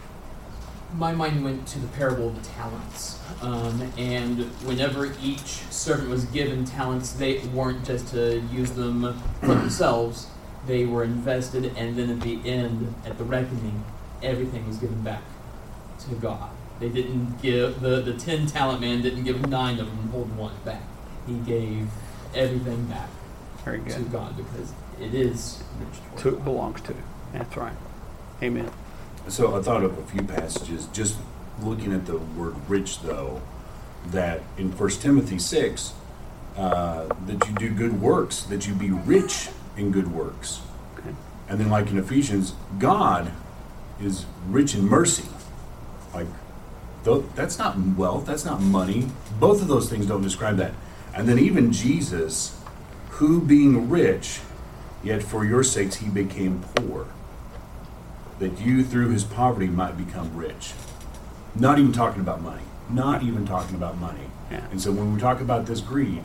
my 0.94 1.12
mind 1.12 1.44
went 1.44 1.67
to 1.67 1.79
the 1.79 1.88
parable 1.88 2.27
of 2.29 2.36
the 2.41 2.50
talents. 2.50 3.20
Um, 3.41 3.91
and 3.98 4.46
whenever 4.65 5.12
each 5.22 5.63
servant 5.70 6.10
was 6.10 6.24
given 6.25 6.63
talents, 6.63 7.12
they 7.12 7.39
weren't 7.48 7.84
just 7.86 8.08
to 8.13 8.39
use 8.51 8.72
them 8.72 9.20
for 9.41 9.48
themselves, 9.48 10.27
they 10.65 10.86
were 10.86 11.03
invested, 11.03 11.65
and 11.75 11.98
then 11.98 12.10
at 12.10 12.22
the 12.22 12.39
end, 12.48 12.94
at 13.06 13.17
the 13.17 13.24
reckoning, 13.25 13.84
everything 14.24 14.65
was 14.67 14.77
given 14.77 15.01
back 15.01 15.24
to 16.08 16.15
God. 16.15 16.50
They 16.79 16.89
didn't 16.89 17.41
give, 17.41 17.81
the, 17.81 18.01
the 18.01 18.13
10 18.13 18.48
talent 18.48 18.81
man 18.81 19.01
didn't 19.01 19.24
give 19.24 19.48
nine 19.48 19.79
of 19.79 19.88
them 19.88 20.00
and 20.00 20.10
hold 20.12 20.36
one 20.38 20.53
back. 20.63 20.81
He 21.25 21.34
gave 21.39 21.88
everything 22.36 22.86
back 22.86 23.10
Very 23.65 23.79
to. 23.89 24.00
God 24.03 24.38
because 24.38 24.72
it 25.01 25.13
is 25.13 25.63
rich 25.79 26.22
To 26.24 26.31
God. 26.31 26.43
belongs 26.46 26.81
to. 26.81 26.93
That's 27.34 27.57
right. 27.57 27.74
Amen. 28.43 28.69
So 29.27 29.57
I 29.57 29.62
thought 29.62 29.84
of 29.84 29.98
a 29.98 30.03
few 30.03 30.22
passages, 30.24 30.86
just 30.93 31.17
looking 31.62 31.91
at 31.93 32.05
the 32.05 32.17
word 32.17 32.55
rich, 32.69 33.01
though, 33.01 33.41
that 34.12 34.41
in 34.57 34.72
1 34.72 34.89
Timothy 34.91 35.39
6, 35.39 35.93
uh, 36.55 37.07
that 37.25 37.48
you 37.48 37.55
do 37.55 37.69
good 37.72 38.00
works, 38.01 38.43
that 38.43 38.67
you 38.67 38.74
be 38.74 38.91
rich 38.91 39.50
in 39.75 39.91
good 39.91 40.12
works. 40.13 40.62
Okay. 40.98 41.10
And 41.50 41.60
then, 41.60 41.69
like 41.69 41.89
in 41.89 41.98
Ephesians, 41.98 42.53
God 42.79 43.31
is 44.01 44.25
rich 44.48 44.75
in 44.75 44.86
mercy. 44.88 45.25
Like, 46.13 46.27
tho- 46.27 46.34
that's 47.04 47.58
not 47.58 47.77
wealth, 47.77 48.25
that's 48.25 48.46
not 48.46 48.62
money. 48.62 49.08
Both 49.39 49.62
of 49.62 49.68
those 49.68 49.89
things 49.89 50.06
don't 50.06 50.22
describe 50.22 50.58
that. 50.58 50.74
And 51.13 51.27
then, 51.27 51.39
even 51.39 51.72
Jesus, 51.72 52.60
who 53.12 53.42
being 53.42 53.89
rich, 53.89 54.42
yet 55.04 55.24
for 55.24 55.46
your 55.46 55.63
sakes 55.63 55.96
he 55.96 56.10
became 56.10 56.63
poor, 56.75 57.08
that 58.39 58.60
you 58.60 58.84
through 58.84 59.10
his 59.10 59.24
poverty 59.24 59.68
might 59.68 59.98
become 59.98 60.36
rich. 60.36 60.74
Not 61.56 61.80
even 61.80 61.92
talking 61.92 62.22
about 62.22 62.42
money. 62.42 62.62
Not 62.89 63.24
even 63.24 63.46
talking 63.46 63.75
about 63.75 63.98
money. 63.98 64.30
Yeah. 64.51 64.66
And 64.70 64.82
so, 64.82 64.92
when 64.92 65.13
we 65.13 65.20
talk 65.20 65.42
about 65.42 65.66
this 65.66 65.82
greed, 65.82 66.24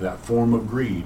that 0.00 0.18
form 0.18 0.52
of 0.52 0.68
greed, 0.68 1.04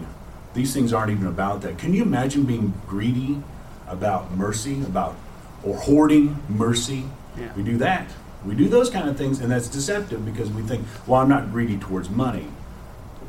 these 0.54 0.74
things 0.74 0.92
aren't 0.92 1.12
even 1.12 1.26
about 1.26 1.62
that. 1.62 1.78
Can 1.78 1.94
you 1.94 2.02
imagine 2.02 2.44
being 2.44 2.74
greedy 2.86 3.42
about 3.86 4.32
mercy, 4.32 4.82
about 4.82 5.14
or 5.62 5.76
hoarding 5.76 6.42
mercy? 6.48 7.04
Yeah. 7.38 7.52
We 7.54 7.62
do 7.62 7.76
that. 7.78 8.10
We 8.44 8.54
do 8.54 8.68
those 8.68 8.88
kind 8.88 9.08
of 9.08 9.16
things, 9.16 9.40
and 9.40 9.50
that's 9.50 9.68
deceptive 9.68 10.24
because 10.24 10.50
we 10.50 10.62
think, 10.62 10.86
well, 11.06 11.20
I'm 11.20 11.28
not 11.28 11.50
greedy 11.52 11.76
towards 11.76 12.08
money. 12.08 12.48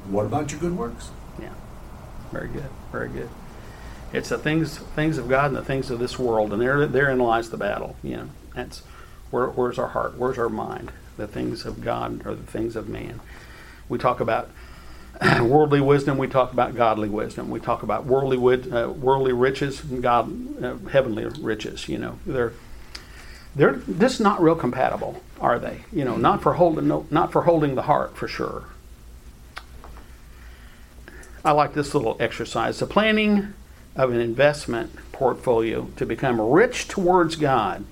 What 0.10 0.26
about 0.26 0.52
your 0.52 0.62
good 0.62 0.78
works? 0.78 1.10
Yeah. 1.40 1.54
Very 2.32 2.48
good. 2.48 2.70
Very 2.92 3.10
good. 3.10 3.30
It's 4.14 4.30
the 4.30 4.38
things 4.38 4.78
things 4.78 5.18
of 5.18 5.30
God 5.30 5.48
and 5.48 5.56
the 5.56 5.64
things 5.64 5.90
of 5.90 6.00
this 6.00 6.20
world, 6.20 6.52
and 6.52 6.62
there 6.62 6.86
therein 6.86 7.20
lies 7.20 7.50
the 7.50 7.58
battle. 7.58 7.96
You 8.04 8.18
know, 8.18 8.30
that's 8.56 8.80
where 9.30 9.48
where's 9.48 9.80
our 9.80 9.90
heart, 9.90 10.18
where's 10.18 10.38
our 10.38 10.50
mind. 10.50 10.92
The 11.18 11.28
things 11.28 11.66
of 11.66 11.82
God 11.82 12.26
or 12.26 12.36
the 12.36 12.44
things 12.44 12.76
of 12.76 12.90
man. 12.90 13.20
We 13.88 13.98
talk 13.98 14.20
about 14.20 14.50
worldly 15.42 15.82
wisdom. 15.82 16.18
We 16.18 16.28
talk 16.28 16.52
about 16.52 16.76
godly 16.76 17.10
wisdom. 17.10 17.50
We 17.50 17.60
talk 17.60 17.84
about 17.84 18.06
worldly 18.06 18.38
uh, 18.72 18.90
worldly 18.90 19.34
riches 19.34 19.84
and 19.84 20.02
God 20.02 20.64
uh, 20.64 20.78
heavenly 20.90 21.26
riches. 21.26 21.88
You 21.88 21.98
know, 21.98 22.20
they're 22.26 22.54
they're 23.56 23.76
just 24.00 24.22
not 24.22 24.42
real 24.42 24.56
compatible, 24.56 25.22
are 25.40 25.60
they? 25.60 25.82
You 25.92 26.06
know, 26.06 26.16
not 26.16 26.42
for 26.42 26.54
holding 26.54 26.88
no, 26.88 27.06
not 27.12 27.32
for 27.32 27.44
holding 27.44 27.76
the 27.76 27.84
heart 27.84 28.16
for 28.16 28.28
sure. 28.28 28.66
I 31.44 31.52
like 31.52 31.74
this 31.74 31.94
little 31.94 32.16
exercise. 32.20 32.80
The 32.80 32.86
planning 32.86 33.54
of 33.96 34.12
an 34.12 34.20
investment 34.20 34.96
portfolio 35.12 35.88
to 35.98 36.06
become 36.06 36.40
rich 36.40 36.88
towards 36.88 37.36
God. 37.36 37.84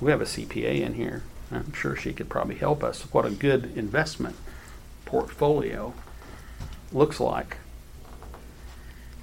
We 0.00 0.10
have 0.10 0.20
a 0.20 0.24
CPA 0.24 0.80
in 0.80 0.94
here. 0.94 1.22
I'm 1.50 1.72
sure 1.72 1.94
she 1.94 2.12
could 2.12 2.28
probably 2.28 2.56
help 2.56 2.82
us. 2.82 3.02
What 3.12 3.24
a 3.24 3.30
good 3.30 3.76
investment 3.76 4.36
portfolio 5.04 5.94
looks 6.92 7.20
like. 7.20 7.58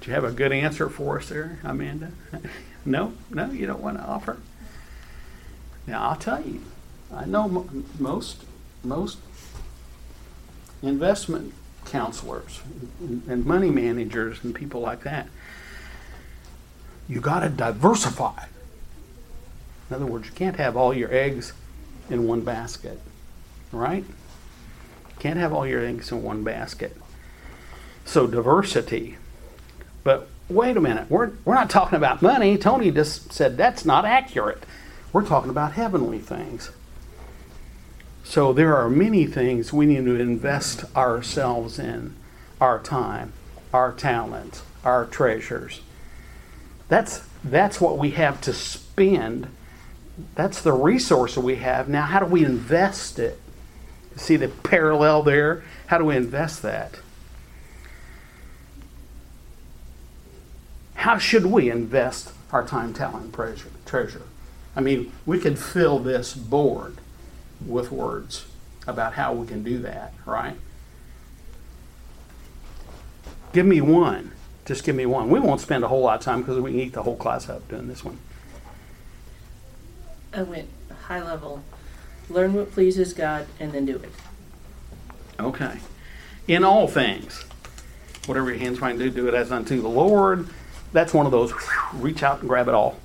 Do 0.00 0.08
you 0.08 0.14
have 0.14 0.24
a 0.24 0.32
good 0.32 0.52
answer 0.52 0.88
for 0.88 1.18
us 1.18 1.28
there, 1.28 1.58
Amanda? 1.62 2.12
no? 2.84 3.12
No, 3.28 3.50
you 3.50 3.66
don't 3.66 3.82
want 3.82 3.98
to 3.98 4.04
offer? 4.04 4.38
Now, 5.90 6.10
I'll 6.10 6.16
tell 6.16 6.40
you. 6.40 6.60
I 7.12 7.24
know 7.24 7.44
m- 7.46 7.84
most 7.98 8.44
most 8.84 9.18
investment 10.82 11.52
counselors 11.84 12.60
and 13.00 13.22
and 13.28 13.44
money 13.44 13.70
managers 13.70 14.38
and 14.44 14.54
people 14.54 14.80
like 14.80 15.02
that. 15.02 15.26
You 17.08 17.20
got 17.20 17.40
to 17.40 17.48
diversify. 17.48 18.44
In 19.88 19.96
other 19.96 20.06
words, 20.06 20.28
you 20.28 20.32
can't 20.32 20.54
have 20.56 20.76
all 20.76 20.94
your 20.94 21.12
eggs 21.12 21.52
in 22.08 22.28
one 22.28 22.42
basket, 22.42 23.00
right? 23.72 24.04
Can't 25.18 25.40
have 25.40 25.52
all 25.52 25.66
your 25.66 25.84
eggs 25.84 26.12
in 26.12 26.22
one 26.22 26.44
basket. 26.44 26.96
So 28.04 28.28
diversity. 28.28 29.16
But 30.04 30.28
wait 30.48 30.76
a 30.76 30.80
minute, 30.80 31.10
we're, 31.10 31.32
we're 31.44 31.56
not 31.56 31.68
talking 31.68 31.96
about 31.96 32.22
money. 32.22 32.56
Tony 32.56 32.92
just 32.92 33.32
said 33.32 33.56
that's 33.56 33.84
not 33.84 34.04
accurate. 34.04 34.62
We're 35.12 35.26
talking 35.26 35.50
about 35.50 35.72
heavenly 35.72 36.18
things. 36.18 36.70
So 38.22 38.52
there 38.52 38.76
are 38.76 38.88
many 38.88 39.26
things 39.26 39.72
we 39.72 39.86
need 39.86 40.04
to 40.04 40.14
invest 40.14 40.84
ourselves 40.94 41.78
in 41.78 42.14
our 42.60 42.78
time, 42.78 43.32
our 43.72 43.92
talent, 43.92 44.62
our 44.84 45.06
treasures. 45.06 45.80
That's 46.88 47.22
that's 47.42 47.80
what 47.80 47.98
we 47.98 48.10
have 48.12 48.40
to 48.42 48.52
spend. 48.52 49.48
That's 50.34 50.62
the 50.62 50.72
resource 50.72 51.36
we 51.36 51.56
have. 51.56 51.88
Now 51.88 52.02
how 52.02 52.20
do 52.20 52.26
we 52.26 52.44
invest 52.44 53.18
it? 53.18 53.40
See 54.16 54.36
the 54.36 54.48
parallel 54.48 55.22
there? 55.22 55.64
How 55.86 55.98
do 55.98 56.04
we 56.04 56.16
invest 56.16 56.62
that? 56.62 56.96
How 60.94 61.18
should 61.18 61.46
we 61.46 61.70
invest 61.70 62.32
our 62.52 62.64
time, 62.64 62.92
talent, 62.92 63.32
treasure? 63.32 63.70
treasure? 63.86 64.22
I 64.76 64.80
mean, 64.80 65.12
we 65.26 65.38
could 65.38 65.58
fill 65.58 65.98
this 65.98 66.34
board 66.34 66.96
with 67.64 67.90
words 67.90 68.46
about 68.86 69.14
how 69.14 69.32
we 69.32 69.46
can 69.46 69.62
do 69.62 69.78
that, 69.78 70.14
right? 70.24 70.56
Give 73.52 73.66
me 73.66 73.80
one. 73.80 74.32
Just 74.64 74.84
give 74.84 74.94
me 74.94 75.06
one. 75.06 75.28
We 75.28 75.40
won't 75.40 75.60
spend 75.60 75.82
a 75.82 75.88
whole 75.88 76.02
lot 76.02 76.18
of 76.18 76.24
time 76.24 76.42
because 76.42 76.58
we 76.60 76.70
can 76.70 76.80
eat 76.80 76.92
the 76.92 77.02
whole 77.02 77.16
class 77.16 77.48
up 77.48 77.66
doing 77.68 77.88
this 77.88 78.04
one. 78.04 78.18
I 80.32 80.42
went 80.42 80.68
high 81.10 81.22
level, 81.22 81.64
learn 82.28 82.54
what 82.54 82.70
pleases 82.70 83.12
God, 83.12 83.46
and 83.58 83.72
then 83.72 83.84
do 83.84 83.96
it. 83.96 84.12
Okay. 85.40 85.78
In 86.46 86.62
all 86.62 86.86
things, 86.86 87.44
whatever 88.26 88.50
your 88.50 88.60
hands 88.60 88.78
find 88.78 88.96
to 88.98 89.06
do, 89.06 89.10
do 89.10 89.28
it 89.28 89.34
as 89.34 89.50
unto 89.50 89.82
the 89.82 89.88
Lord. 89.88 90.48
That's 90.92 91.14
one 91.14 91.26
of 91.26 91.32
those 91.32 91.52
reach 91.94 92.22
out 92.22 92.40
and 92.40 92.48
grab 92.48 92.68
it 92.68 92.74
all 92.74 92.96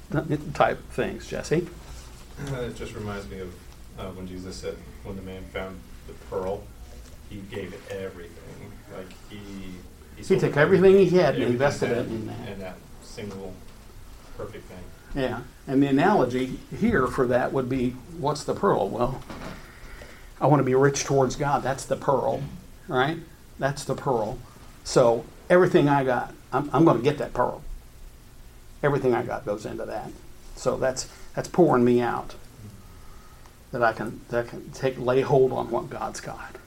type 0.54 0.80
things, 0.92 1.28
Jesse. 1.28 1.68
It 2.52 2.76
just 2.76 2.94
reminds 2.94 3.30
me 3.30 3.40
of 3.40 3.54
uh, 3.98 4.10
when 4.10 4.28
Jesus 4.28 4.56
said, 4.56 4.76
when 5.04 5.16
the 5.16 5.22
man 5.22 5.44
found 5.54 5.80
the 6.08 6.14
pearl, 6.30 6.64
he 7.30 7.38
gave 7.38 7.74
it 7.74 7.82
everything. 7.90 8.72
Like 8.96 9.08
he. 9.30 10.24
sold 10.24 10.42
took 10.42 10.58
everything 10.58 10.98
he 10.98 11.10
had 11.10 11.36
and 11.36 11.44
invested 11.44 11.92
it 11.92 12.08
in 12.08 12.28
that. 12.28 12.50
In 12.50 12.60
that 12.60 12.78
single 13.02 13.54
perfect 14.38 14.66
thing. 14.66 15.22
Yeah. 15.22 15.42
And 15.68 15.82
the 15.82 15.88
analogy 15.88 16.60
here 16.78 17.08
for 17.08 17.26
that 17.28 17.54
would 17.54 17.70
be 17.70 17.92
what's 18.20 18.44
the 18.44 18.54
pearl? 18.54 18.90
Well, 18.90 19.22
I 20.40 20.48
want 20.48 20.60
to 20.60 20.66
be 20.66 20.76
rich 20.76 21.06
towards 21.06 21.36
God. 21.36 21.64
That's 21.64 21.86
the 21.86 21.96
pearl, 21.96 22.44
right? 22.88 23.18
That's 23.58 23.86
the 23.86 23.96
pearl. 23.96 24.38
So 24.84 25.26
everything 25.50 25.88
I 25.88 26.04
got, 26.04 26.34
I'm, 26.52 26.70
I'm 26.74 26.84
going 26.84 26.98
to 26.98 27.04
get 27.04 27.18
that 27.20 27.34
pearl. 27.34 27.64
Everything 28.86 29.16
I 29.16 29.24
got 29.24 29.46
goes 29.46 29.66
into 29.66 29.84
that. 29.86 30.12
So 30.56 30.78
that's 30.78 31.10
that's 31.34 31.48
pouring 31.48 31.84
me 31.84 32.02
out. 32.02 32.36
That 33.72 33.82
I 33.82 33.94
can 33.94 34.22
that 34.30 34.48
can 34.48 34.70
take 34.70 35.00
lay 35.00 35.22
hold 35.22 35.52
on 35.52 35.72
what 35.72 35.90
God's 35.90 36.22
got. 36.22 36.58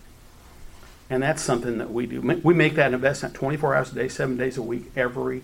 And 1.09 1.23
that's 1.23 1.41
something 1.41 1.79
that 1.79 1.93
we 1.93 2.07
do. 2.07 2.21
We 2.21 2.55
make 2.55 2.75
that 2.75 2.93
investment 2.93 3.35
24 3.35 3.75
hours 3.75 3.93
a 3.93 3.95
day, 3.95 4.09
seven 4.09 4.37
days 4.37 4.59
a 4.59 4.63
week, 4.63 4.91
every 4.97 5.43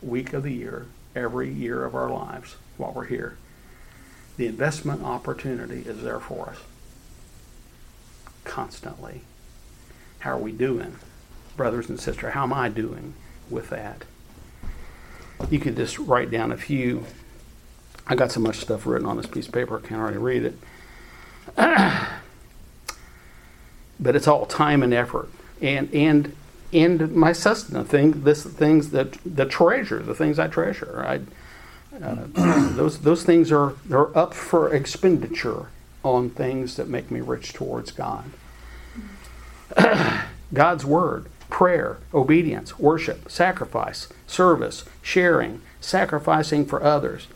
week 0.00 0.32
of 0.32 0.42
the 0.42 0.50
year, 0.50 0.86
every 1.14 1.52
year 1.52 1.84
of 1.84 1.94
our 1.94 2.08
lives 2.08 2.56
while 2.78 2.92
we're 2.92 3.04
here. 3.04 3.36
The 4.38 4.46
investment 4.46 5.04
opportunity 5.04 5.82
is 5.86 6.02
there 6.02 6.18
for 6.18 6.48
us 6.48 6.56
constantly. 8.44 9.20
How 10.20 10.32
are 10.32 10.38
we 10.38 10.52
doing, 10.52 10.96
brothers 11.56 11.88
and 11.90 12.00
sisters? 12.00 12.32
How 12.32 12.44
am 12.44 12.52
I 12.52 12.70
doing 12.70 13.14
with 13.50 13.68
that? 13.70 14.04
You 15.50 15.58
could 15.58 15.76
just 15.76 15.98
write 15.98 16.30
down 16.30 16.52
a 16.52 16.56
few. 16.56 17.04
I 18.06 18.14
got 18.14 18.32
so 18.32 18.40
much 18.40 18.56
stuff 18.56 18.86
written 18.86 19.06
on 19.06 19.16
this 19.16 19.26
piece 19.26 19.46
of 19.46 19.52
paper, 19.52 19.78
I 19.78 19.86
can't 19.86 20.00
already 20.00 20.18
read 20.18 20.44
it. 20.44 20.58
but 24.00 24.16
it's 24.16 24.26
all 24.26 24.46
time 24.46 24.82
and 24.82 24.92
effort, 24.94 25.28
and 25.60 25.92
and 25.94 26.34
and 26.72 27.14
my 27.14 27.32
sustenance 27.32 27.88
thing, 27.88 28.24
this 28.24 28.44
things 28.44 28.90
that 28.90 29.18
the 29.24 29.44
treasure, 29.44 29.98
the 30.00 30.14
things 30.14 30.38
I 30.38 30.48
treasure. 30.48 31.20
Uh, 32.02 32.26
those 32.70 33.00
those 33.00 33.22
things 33.22 33.52
are 33.52 33.74
are 33.90 34.16
up 34.16 34.34
for 34.34 34.74
expenditure 34.74 35.66
on 36.02 36.30
things 36.30 36.76
that 36.76 36.88
make 36.88 37.10
me 37.10 37.20
rich 37.20 37.52
towards 37.52 37.92
God. 37.92 38.24
God's 40.54 40.84
word, 40.84 41.26
prayer, 41.52 41.98
obedience, 42.14 42.78
worship, 42.78 43.30
sacrifice, 43.30 44.08
service, 44.26 44.86
sharing, 45.02 45.60
sacrificing 45.82 46.64
for 46.64 46.82
others. 46.82 47.28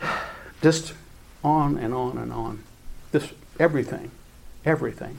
Just 0.62 0.94
on 1.44 1.76
and 1.76 1.92
on 1.92 2.16
and 2.16 2.32
on. 2.32 2.62
This 3.12 3.32
everything, 3.58 4.10
everything. 4.64 5.18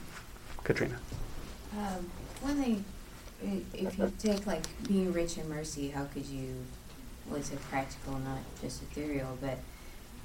Katrina. 0.63 0.97
Um, 1.77 2.09
one 2.41 2.55
thing, 2.61 2.85
if 3.73 3.97
you 3.99 4.11
take 4.19 4.47
like 4.47 4.63
being 4.87 5.13
rich 5.13 5.37
in 5.37 5.47
mercy, 5.47 5.89
how 5.89 6.05
could 6.05 6.25
you, 6.25 6.55
well, 7.27 7.39
it 7.39 7.61
practical, 7.69 8.13
not 8.19 8.39
just 8.61 8.81
ethereal, 8.81 9.37
but 9.39 9.59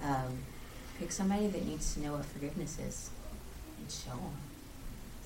um, 0.03 0.39
pick 0.99 1.13
somebody 1.13 1.47
that 1.49 1.65
needs 1.67 1.95
to 1.95 2.01
know 2.01 2.13
what 2.13 2.25
forgiveness 2.25 2.79
is 2.79 3.11
and 3.79 3.91
show 3.91 4.17
them. 4.17 4.37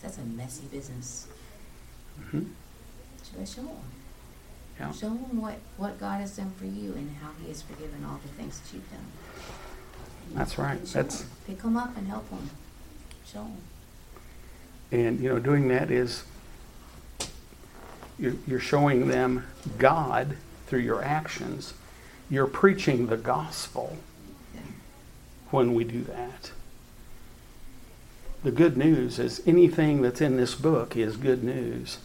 That's 0.02 0.18
a 0.18 0.22
messy 0.22 0.64
business. 0.70 1.26
Hmm 2.30 2.42
I 3.40 3.44
show 3.44 3.62
them. 3.62 3.70
Yeah. 4.78 4.92
Show 4.92 5.08
them 5.10 5.40
what, 5.40 5.54
what 5.76 6.00
God 6.00 6.20
has 6.20 6.36
done 6.36 6.52
for 6.58 6.64
you 6.64 6.92
and 6.94 7.16
how 7.22 7.30
He 7.40 7.48
has 7.48 7.62
forgiven 7.62 8.04
all 8.04 8.18
the 8.22 8.28
things 8.32 8.58
that 8.60 8.74
you've 8.74 8.90
done. 8.90 9.06
That's 10.34 10.58
right. 10.58 10.82
That's 10.84 11.22
'em. 11.22 11.28
Pick 11.46 11.62
them 11.62 11.76
up 11.76 11.96
and 11.96 12.08
help 12.08 12.28
them. 12.30 12.50
Show 13.26 13.40
them. 13.44 13.56
and 14.92 15.20
you 15.20 15.28
know 15.28 15.38
doing 15.38 15.68
that 15.68 15.90
is 15.90 16.24
you're, 18.18 18.34
you're 18.46 18.58
showing 18.60 19.06
them 19.08 19.44
God 19.78 20.36
through 20.66 20.80
your 20.80 21.02
actions. 21.02 21.74
You're 22.28 22.46
preaching 22.46 23.06
the 23.06 23.16
gospel 23.16 23.96
Yeah. 24.54 24.60
when 25.50 25.74
we 25.74 25.84
do 25.84 26.02
that. 26.04 26.50
The 28.42 28.50
good 28.50 28.76
news 28.76 29.18
is 29.18 29.42
anything 29.46 30.02
that's 30.02 30.20
in 30.20 30.36
this 30.36 30.54
book 30.54 30.96
is 30.96 31.16
good 31.16 31.44
news 31.44 31.98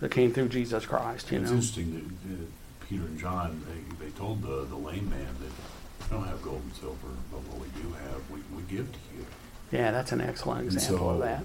that 0.00 0.10
came 0.10 0.32
through 0.32 0.48
Jesus 0.48 0.86
Christ, 0.86 1.30
you 1.30 1.38
It's 1.40 1.50
know. 1.50 1.56
interesting 1.56 1.92
that 2.26 2.34
uh, 2.34 2.46
Peter 2.88 3.02
and 3.04 3.18
John, 3.18 3.62
they, 3.68 4.06
they 4.06 4.10
told 4.12 4.42
the, 4.42 4.64
the 4.64 4.76
lame 4.76 5.08
man 5.10 5.26
that 5.40 6.10
we 6.10 6.16
don't 6.16 6.26
have 6.26 6.42
gold 6.42 6.62
and 6.64 6.74
silver, 6.74 7.08
but 7.30 7.40
what 7.44 7.60
we 7.60 7.68
do 7.82 7.88
have, 7.92 8.30
we, 8.30 8.40
we 8.56 8.62
give 8.62 8.90
to 8.90 8.98
you. 9.16 9.26
Yeah, 9.72 9.90
that's 9.92 10.10
an 10.12 10.20
excellent 10.20 10.64
example 10.64 11.10
of 11.10 11.20
that. 11.20 11.44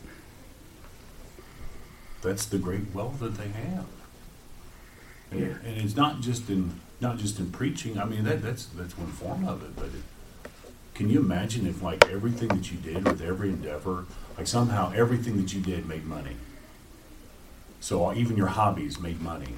That's 2.23 2.45
the 2.45 2.57
great 2.57 2.93
wealth 2.93 3.19
that 3.19 3.35
they 3.35 3.49
have. 3.49 3.85
And, 5.31 5.39
Yeah. 5.41 5.47
and 5.63 5.77
it's 5.81 5.95
not 5.95 6.21
just 6.21 6.49
in 6.49 6.79
not 7.01 7.17
just 7.17 7.39
in 7.39 7.51
preaching. 7.51 7.99
I 7.99 8.05
mean 8.05 8.23
that 8.23 8.41
that's 8.41 8.65
that's 8.67 8.97
one 8.97 9.11
form 9.11 9.47
of 9.47 9.61
it. 9.63 9.75
But 9.75 9.87
it, 9.87 10.51
can 10.95 11.09
you 11.09 11.19
imagine 11.19 11.67
if 11.67 11.83
like 11.83 12.09
everything 12.09 12.47
that 12.47 12.71
you 12.71 12.77
did 12.79 13.05
with 13.05 13.21
every 13.21 13.49
endeavor, 13.49 14.05
like 14.37 14.47
somehow 14.47 14.91
everything 14.95 15.37
that 15.37 15.53
you 15.53 15.59
did 15.61 15.85
made 15.87 16.05
money. 16.05 16.37
So 17.85 18.07
uh, 18.07 18.15
even 18.15 18.35
your 18.35 18.47
hobbies 18.47 18.99
made 18.99 19.21
money. 19.21 19.53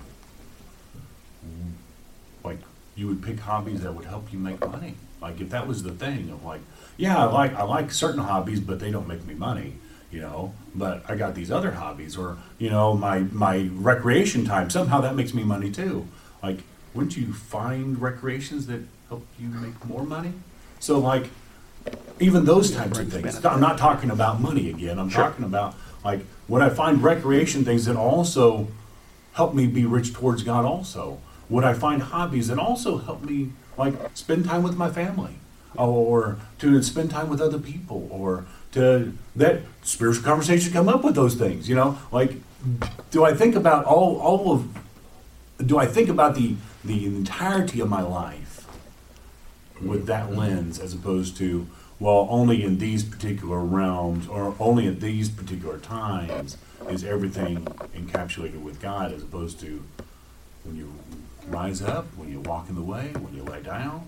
Like 2.44 2.60
you 2.94 3.08
would 3.08 3.24
pick 3.24 3.40
hobbies 3.40 3.84
that 3.84 3.94
would 3.94 4.04
help 4.04 4.34
you 4.34 4.38
make 4.38 4.60
money. 4.60 4.96
Like 5.22 5.40
if 5.40 5.50
that 5.52 5.66
was 5.66 5.84
the 5.84 5.94
thing 5.94 6.30
of 6.30 6.44
like, 6.44 6.60
yeah, 6.98 7.20
I 7.20 7.32
like 7.32 7.56
I 7.56 7.64
like 7.64 7.90
certain 7.90 8.20
hobbies, 8.20 8.60
but 8.60 8.82
they 8.82 8.92
don't 8.92 9.08
make 9.08 9.26
me 9.26 9.34
money 9.34 9.76
you 10.10 10.22
know 10.22 10.54
but 10.74 11.04
i 11.10 11.16
got 11.18 11.36
these 11.36 11.52
other 11.52 11.72
hobbies 11.72 12.16
or 12.16 12.38
you 12.60 12.70
know 12.70 12.94
my 12.94 13.20
my 13.20 13.70
recreation 13.74 14.46
time 14.46 14.70
somehow 14.70 15.02
that 15.02 15.14
makes 15.16 15.34
me 15.34 15.44
money 15.44 15.70
too 15.70 16.08
like 16.42 16.60
wouldn't 16.94 17.18
you 17.18 17.34
find 17.34 18.02
recreations 18.02 18.68
that 18.68 18.82
help 19.10 19.28
you 19.38 19.50
make 19.50 19.86
more 19.86 20.06
money 20.06 20.32
so 20.80 20.98
like 20.98 21.30
even 22.22 22.46
those 22.46 22.72
types 22.72 22.98
of 22.98 23.12
things 23.12 23.44
i'm 23.44 23.60
not 23.60 23.78
talking 23.78 24.10
about 24.10 24.40
money 24.40 24.70
again 24.70 24.98
i'm 24.98 25.10
Sure. 25.10 25.24
talking 25.24 25.44
about 25.44 25.76
like 26.04 26.22
would 26.48 26.62
i 26.62 26.70
find 26.70 27.04
recreation 27.04 27.66
things 27.66 27.86
that 27.86 27.96
also 27.96 28.68
help 29.34 29.54
me 29.54 29.68
be 29.68 29.86
rich 29.86 30.14
towards 30.14 30.44
god 30.44 30.66
also. 30.66 31.20
Would 31.50 31.64
i 31.64 31.74
find 31.74 32.02
hobbies 32.02 32.48
that 32.48 32.60
also 32.60 32.98
help 32.98 33.24
me 33.24 33.52
like 33.78 33.94
spend 34.14 34.46
time 34.46 34.64
with 34.64 34.76
my 34.76 34.90
family 34.90 35.36
or 35.76 36.38
to 36.60 36.82
spend 36.82 37.12
time 37.12 37.30
with 37.30 37.40
other 37.40 37.60
people 37.60 38.08
or 38.12 38.46
to 38.72 39.14
that 39.36 39.62
spiritual 39.84 40.24
conversation 40.24 40.74
come 40.74 40.90
up 40.90 41.04
with 41.04 41.16
those 41.16 41.36
things 41.36 41.70
you 41.70 41.76
know? 41.76 41.98
Like 42.12 42.34
do 43.12 43.24
i 43.24 43.34
think 43.34 43.56
about 43.56 43.86
all 43.86 44.20
all 44.20 44.52
of 44.52 44.78
do 45.66 45.78
i 45.78 45.86
think 45.86 46.10
about 46.10 46.36
the 46.36 46.56
the 46.84 47.06
entirety 47.06 47.80
of 47.80 47.90
my 47.90 48.02
life 48.02 48.68
with 49.82 50.06
that 50.08 50.34
lens 50.34 50.80
as 50.80 50.94
opposed 50.94 51.38
to 51.38 51.68
well 52.00 52.28
only 52.30 52.64
in 52.64 52.78
these 52.78 53.04
particular 53.04 53.60
realms 53.60 54.28
or 54.28 54.56
only 54.60 54.88
at 54.88 55.00
these 55.00 55.30
particular 55.30 55.78
times 55.80 56.58
is 56.90 57.04
everything 57.04 57.66
encapsulated 57.96 58.62
with 58.62 58.80
god 58.82 59.12
as 59.12 59.24
opposed 59.24 59.60
to 59.60 59.84
when 60.64 60.76
you 60.76 60.94
rise 61.48 61.82
up 61.82 62.06
when 62.16 62.30
you 62.30 62.40
walk 62.42 62.70
in 62.70 62.76
the 62.76 62.82
way 62.82 63.12
when 63.20 63.34
you 63.34 63.44
lay 63.44 63.62
down. 63.62 64.08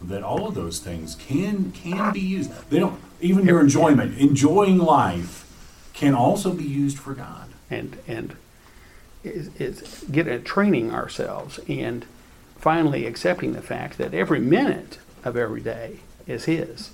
That 0.00 0.22
all 0.22 0.46
of 0.46 0.54
those 0.54 0.78
things 0.78 1.14
can 1.14 1.72
can 1.72 2.12
be 2.12 2.20
used. 2.20 2.50
They 2.70 2.78
don't 2.78 3.00
even 3.20 3.46
your 3.46 3.60
enjoyment 3.60 4.18
enjoying 4.18 4.78
life 4.78 5.42
can 5.92 6.14
also 6.14 6.52
be 6.52 6.64
used 6.64 6.98
for 6.98 7.14
god. 7.14 7.50
And 7.70 7.98
and 8.06 8.36
is, 9.24 9.50
is 9.58 10.04
get 10.10 10.44
training 10.44 10.92
ourselves 10.92 11.58
and 11.68 12.06
finally 12.56 13.06
accepting 13.06 13.52
the 13.52 13.62
fact 13.62 13.98
that 13.98 14.14
every 14.14 14.40
minute 14.40 14.98
of 15.24 15.36
every 15.36 15.60
day 15.60 15.98
is 16.26 16.44
His, 16.46 16.90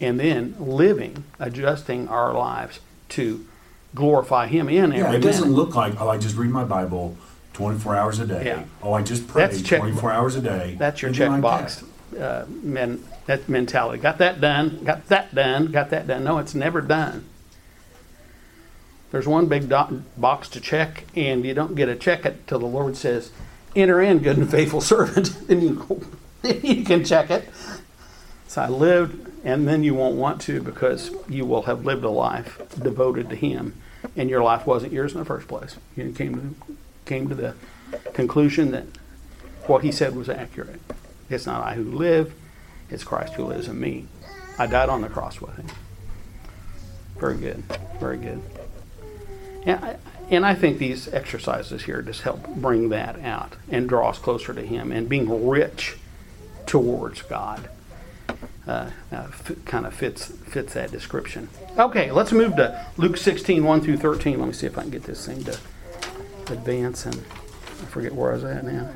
and 0.00 0.18
then 0.20 0.54
living, 0.58 1.24
adjusting 1.38 2.08
our 2.08 2.32
lives 2.34 2.80
to 3.10 3.46
glorify 3.94 4.46
Him 4.46 4.68
in 4.68 4.92
yeah 4.92 5.04
every 5.06 5.16
it 5.16 5.20
doesn't 5.20 5.48
minute. 5.48 5.56
look 5.56 5.74
like 5.74 5.98
oh 6.00 6.10
i 6.10 6.18
just 6.18 6.36
read 6.36 6.50
my 6.50 6.62
bible 6.62 7.16
24 7.54 7.96
hours 7.96 8.18
a 8.18 8.26
day 8.26 8.44
Yeah. 8.44 8.64
oh 8.82 8.92
i 8.92 9.02
just 9.02 9.26
pray 9.26 9.46
That's 9.46 9.62
check- 9.62 9.80
24 9.80 10.12
hours 10.12 10.36
a 10.36 10.42
day 10.42 10.76
That's 10.78 11.00
your 11.00 11.08
Anything 11.08 11.40
like 11.40 11.64
checkbox 11.68 11.84
uh, 12.20 12.44
men, 12.48 13.02
that 13.26 13.48
mentality. 13.48 13.98
Got 14.00 14.18
that 14.18 14.40
done. 14.40 14.82
Got 14.82 15.08
that 15.08 15.34
done. 15.34 15.66
Got 15.70 15.90
that 15.90 16.06
done. 16.06 16.24
No, 16.24 16.38
it's 16.38 16.54
never 16.54 16.80
done. 16.80 17.26
There's 19.12 19.26
one 19.28 19.46
big 19.46 19.68
box 20.16 20.48
to 20.50 20.60
check, 20.60 21.04
and 21.14 21.44
you 21.44 21.54
don't 21.54 21.74
get 21.74 21.88
a 21.88 21.94
check 21.94 22.24
it 22.26 22.46
till 22.46 22.58
the 22.58 22.66
Lord 22.66 22.96
says, 22.96 23.30
"Enter 23.76 24.00
in, 24.00 24.18
good 24.20 24.36
and 24.38 24.50
faithful 24.50 24.80
servant." 24.92 25.34
then 25.48 25.60
you 25.60 26.02
you 26.42 26.84
can 26.84 27.04
check 27.04 27.30
it. 27.30 27.48
I 28.58 28.68
lived, 28.68 29.30
and 29.44 29.66
then 29.66 29.82
you 29.82 29.94
won't 29.94 30.16
want 30.16 30.40
to 30.42 30.60
because 30.60 31.10
you 31.28 31.44
will 31.46 31.62
have 31.62 31.84
lived 31.84 32.04
a 32.04 32.10
life 32.10 32.60
devoted 32.80 33.30
to 33.30 33.36
Him, 33.36 33.74
and 34.16 34.28
your 34.28 34.42
life 34.42 34.66
wasn't 34.66 34.92
yours 34.92 35.12
in 35.12 35.18
the 35.18 35.24
first 35.24 35.48
place. 35.48 35.76
You 35.96 36.12
came 36.12 36.34
to 36.34 36.74
came 37.04 37.28
to 37.28 37.34
the 37.34 37.54
conclusion 38.12 38.70
that 38.72 38.84
what 39.66 39.82
He 39.82 39.92
said 39.92 40.14
was 40.14 40.28
accurate. 40.28 40.80
It's 41.30 41.46
not 41.46 41.64
I 41.64 41.74
who 41.74 41.84
live, 41.84 42.34
it's 42.90 43.04
Christ 43.04 43.34
who 43.34 43.44
lives 43.44 43.68
in 43.68 43.80
me. 43.80 44.06
I 44.58 44.66
died 44.66 44.88
on 44.88 45.02
the 45.02 45.08
cross 45.08 45.40
with 45.40 45.56
Him. 45.56 45.66
Very 47.18 47.36
good, 47.36 47.62
very 47.98 48.18
good. 48.18 48.42
And 49.64 49.84
I, 49.84 49.96
and 50.30 50.46
I 50.46 50.54
think 50.54 50.78
these 50.78 51.08
exercises 51.08 51.84
here 51.84 52.02
just 52.02 52.22
help 52.22 52.46
bring 52.46 52.90
that 52.90 53.18
out 53.20 53.54
and 53.70 53.88
draw 53.88 54.10
us 54.10 54.18
closer 54.18 54.52
to 54.52 54.62
Him 54.62 54.92
and 54.92 55.08
being 55.08 55.48
rich 55.48 55.96
towards 56.66 57.22
God. 57.22 57.68
Uh, 58.68 58.90
uh, 59.10 59.16
f- 59.28 59.64
kind 59.64 59.86
of 59.86 59.94
fits 59.94 60.26
fits 60.26 60.74
that 60.74 60.90
description. 60.90 61.48
Okay, 61.78 62.10
let's 62.10 62.32
move 62.32 62.54
to 62.56 62.86
Luke 62.98 63.16
16, 63.16 63.64
1 63.64 63.80
through 63.80 63.96
13. 63.96 64.38
Let 64.38 64.46
me 64.46 64.52
see 64.52 64.66
if 64.66 64.76
I 64.76 64.82
can 64.82 64.90
get 64.90 65.04
this 65.04 65.24
thing 65.24 65.42
to 65.44 65.58
advance 66.50 67.06
and 67.06 67.16
I 67.16 67.86
forget 67.86 68.14
where 68.14 68.32
I 68.32 68.34
was 68.34 68.44
at 68.44 68.64
now. 68.66 68.90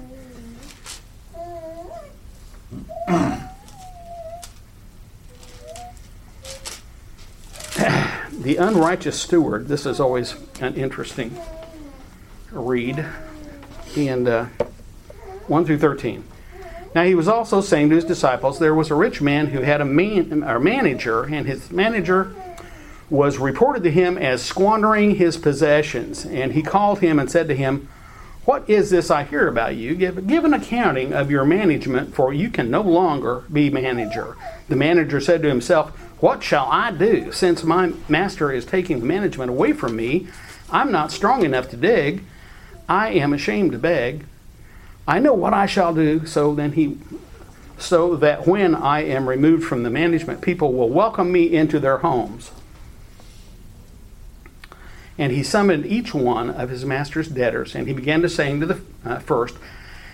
the 8.43 8.57
unrighteous 8.57 9.19
steward, 9.19 9.69
this 9.69 9.87
is 9.87 9.99
always 9.99 10.35
an 10.61 10.75
interesting 10.75 11.35
read, 12.51 13.07
and 13.97 14.29
uh, 14.29 14.45
1 15.47 15.65
through 15.65 15.79
13. 15.79 16.25
Now 16.95 17.05
he 17.05 17.15
was 17.15 17.29
also 17.29 17.61
saying 17.61 17.89
to 17.89 17.95
his 17.95 18.05
disciples, 18.05 18.59
There 18.59 18.75
was 18.75 18.91
a 18.91 18.95
rich 18.95 19.21
man 19.23 19.49
who 19.49 19.61
had 19.61 19.81
a, 19.81 19.85
man, 19.85 20.43
a 20.43 20.61
manager, 20.61 21.25
and 21.25 21.47
his 21.47 21.71
manager 21.71 22.35
was 23.09 23.39
reported 23.39 23.83
to 23.83 23.91
him 23.91 24.17
as 24.19 24.43
squandering 24.43 25.17
his 25.17 25.37
possessions. 25.37 26.25
And 26.27 26.53
he 26.53 26.63
called 26.63 27.01
him 27.01 27.19
and 27.19 27.31
said 27.31 27.49
to 27.49 27.57
him, 27.57 27.89
What 28.45 28.69
is 28.69 28.91
this 28.91 29.11
I 29.11 29.25
hear 29.25 29.49
about 29.49 29.77
you? 29.77 29.95
Give, 29.95 30.27
give 30.27 30.45
an 30.45 30.55
accounting 30.55 31.13
of 31.13 31.31
your 31.31 31.45
management, 31.45 32.15
for 32.15 32.33
you 32.33 32.51
can 32.51 32.71
no 32.71 32.83
longer 32.83 33.45
be 33.53 33.71
manager. 33.71 34.37
The 34.69 34.77
manager 34.77 35.21
said 35.21 35.43
to 35.43 35.49
himself, 35.49 35.91
What 36.21 36.43
shall 36.43 36.67
I 36.71 36.91
do? 36.91 37.33
Since 37.33 37.65
my 37.65 37.93
master 38.09 38.53
is 38.53 38.67
taking 38.67 39.01
the 39.01 39.07
management 39.07 39.51
away 39.51 39.73
from 39.73 39.97
me, 39.97 40.27
I'm 40.71 40.93
not 40.93 41.13
strong 41.13 41.45
enough 41.45 41.69
to 41.71 41.77
dig. 41.77 42.25
I 42.89 43.11
am 43.11 43.33
ashamed 43.33 43.73
to 43.73 43.79
beg. 43.79 44.27
I 45.07 45.19
know 45.19 45.35
what 45.35 45.53
I 45.53 45.67
shall 45.67 45.95
do, 45.95 46.27
so 46.27 46.55
then 46.55 46.73
he 46.73 46.99
so 47.79 48.15
that 48.17 48.47
when 48.47 48.75
I 48.75 49.01
am 49.01 49.29
removed 49.29 49.65
from 49.65 49.83
the 49.83 49.91
management, 49.91 50.41
people 50.41 50.73
will 50.73 50.89
welcome 50.89 51.33
me 51.33 51.53
into 51.53 51.81
their 51.81 51.99
homes. 51.99 52.53
And 55.19 55.33
he 55.33 55.43
summoned 55.43 55.85
each 55.85 56.15
one 56.15 56.51
of 56.51 56.71
his 56.71 56.85
master's 56.85 57.29
debtors, 57.29 57.75
and 57.75 57.87
he 57.87 57.93
began 57.93 58.23
to 58.23 58.29
saying 58.29 58.61
to 58.61 58.67
the 58.67 58.81
uh, 59.05 59.19
first, 59.19 59.57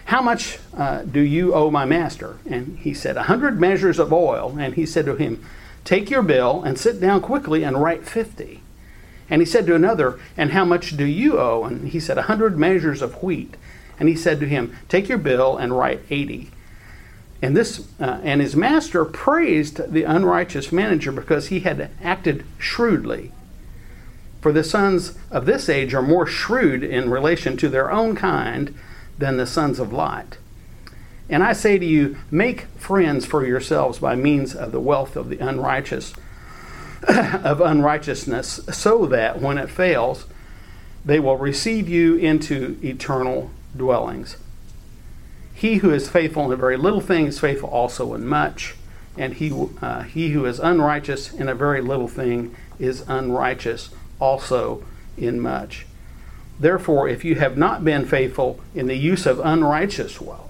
How 0.07 0.22
much 0.22 0.59
uh, 0.77 1.03
do 1.03 1.20
you 1.20 1.55
owe 1.55 1.70
my 1.70 1.85
master? 1.85 2.38
And 2.46 2.79
he 2.79 2.94
said, 2.94 3.16
A 3.16 3.24
hundred 3.24 3.61
measures 3.61 3.98
of 3.98 4.12
oil. 4.12 4.57
And 4.59 4.74
he 4.74 4.87
said 4.87 5.05
to 5.05 5.16
him, 5.16 5.44
Take 5.85 6.11
your 6.11 6.22
bill 6.22 6.62
and 6.62 6.79
sit 6.79 7.01
down 7.01 7.20
quickly 7.20 7.62
and 7.62 7.81
write 7.81 8.07
fifty. 8.07 8.62
And 9.31 9.40
he 9.42 9.46
said 9.46 9.66
to 9.66 9.74
another, 9.74 10.18
And 10.37 10.53
how 10.53 10.64
much 10.64 10.96
do 10.96 11.05
you 11.05 11.38
owe? 11.38 11.64
And 11.64 11.88
he 11.88 12.01
said, 12.01 12.18
A 12.18 12.22
hundred 12.22 12.59
measures 12.59 13.03
of 13.03 13.22
wheat. 13.22 13.57
And 13.99 14.09
he 14.09 14.17
said 14.17 14.41
to 14.41 14.47
him, 14.47 14.77
Take 14.89 15.09
your 15.09 15.19
bill 15.19 15.57
and 15.57 15.77
write 15.77 16.01
eighty. 16.11 16.51
And 17.41 17.57
this 17.57 17.87
uh, 18.01 18.21
and 18.23 18.41
his 18.41 18.57
master 18.57 19.05
praised 19.05 19.93
the 19.93 20.03
unrighteous 20.03 20.73
manager 20.73 21.13
because 21.13 21.49
he 21.49 21.61
had 21.61 21.91
acted 22.03 22.45
shrewdly. 22.59 23.33
For 24.41 24.53
the 24.53 24.65
sons 24.65 25.19
of 25.31 25.47
this 25.47 25.69
age 25.69 25.95
are 25.95 26.03
more 26.03 26.27
shrewd 26.27 26.83
in 26.83 27.11
relation 27.11 27.57
to 27.59 27.69
their 27.69 27.91
own 27.91 28.15
kind 28.15 28.75
than 29.19 29.37
the 29.37 29.47
sons 29.47 29.81
of 29.81 29.93
light. 29.93 30.39
And 31.29 31.43
I 31.43 31.53
say 31.53 31.79
to 31.79 31.85
you, 31.85 32.17
make 32.31 32.63
friends 32.79 33.27
for 33.27 33.45
yourselves 33.45 33.99
by 33.99 34.15
means 34.15 34.55
of 34.55 34.73
the 34.73 34.81
wealth 34.81 35.17
of 35.17 35.29
the 35.29 35.39
unrighteous 35.39 36.15
of 37.09 37.61
unrighteousness, 37.61 38.61
so 38.73 39.07
that 39.07 39.41
when 39.41 39.59
it 39.59 39.69
fails, 39.69 40.27
they 41.05 41.21
will 41.21 41.37
receive 41.37 41.89
you 41.89 42.17
into 42.17 42.79
eternal 42.83 43.51
dwellings. 43.76 44.37
He 45.54 45.76
who 45.76 45.92
is 45.92 46.09
faithful 46.09 46.44
in 46.46 46.52
a 46.52 46.57
very 46.57 46.76
little 46.76 47.00
thing 47.00 47.26
is 47.26 47.40
faithful 47.40 47.68
also 47.68 48.14
in 48.14 48.26
much, 48.26 48.76
and 49.16 49.35
he, 49.35 49.52
uh, 49.83 50.02
he 50.02 50.31
who 50.31 50.46
is 50.46 50.61
unrighteous 50.61 51.33
in 51.33 51.48
a 51.48 51.54
very 51.54 51.81
little 51.81 52.09
thing 52.09 52.54
is 52.78 53.04
unrighteous 53.09 53.90
also 54.20 54.85
in 55.16 55.40
much. 55.40 55.87
Therefore, 56.61 57.09
if 57.09 57.24
you 57.24 57.37
have 57.37 57.57
not 57.57 57.85
been 57.85 58.04
faithful 58.04 58.61
in 58.74 58.87
the 58.87 58.96
use 58.96 59.26
of 59.26 59.40
unrighteous 59.40 60.20
wealth, 60.20 60.48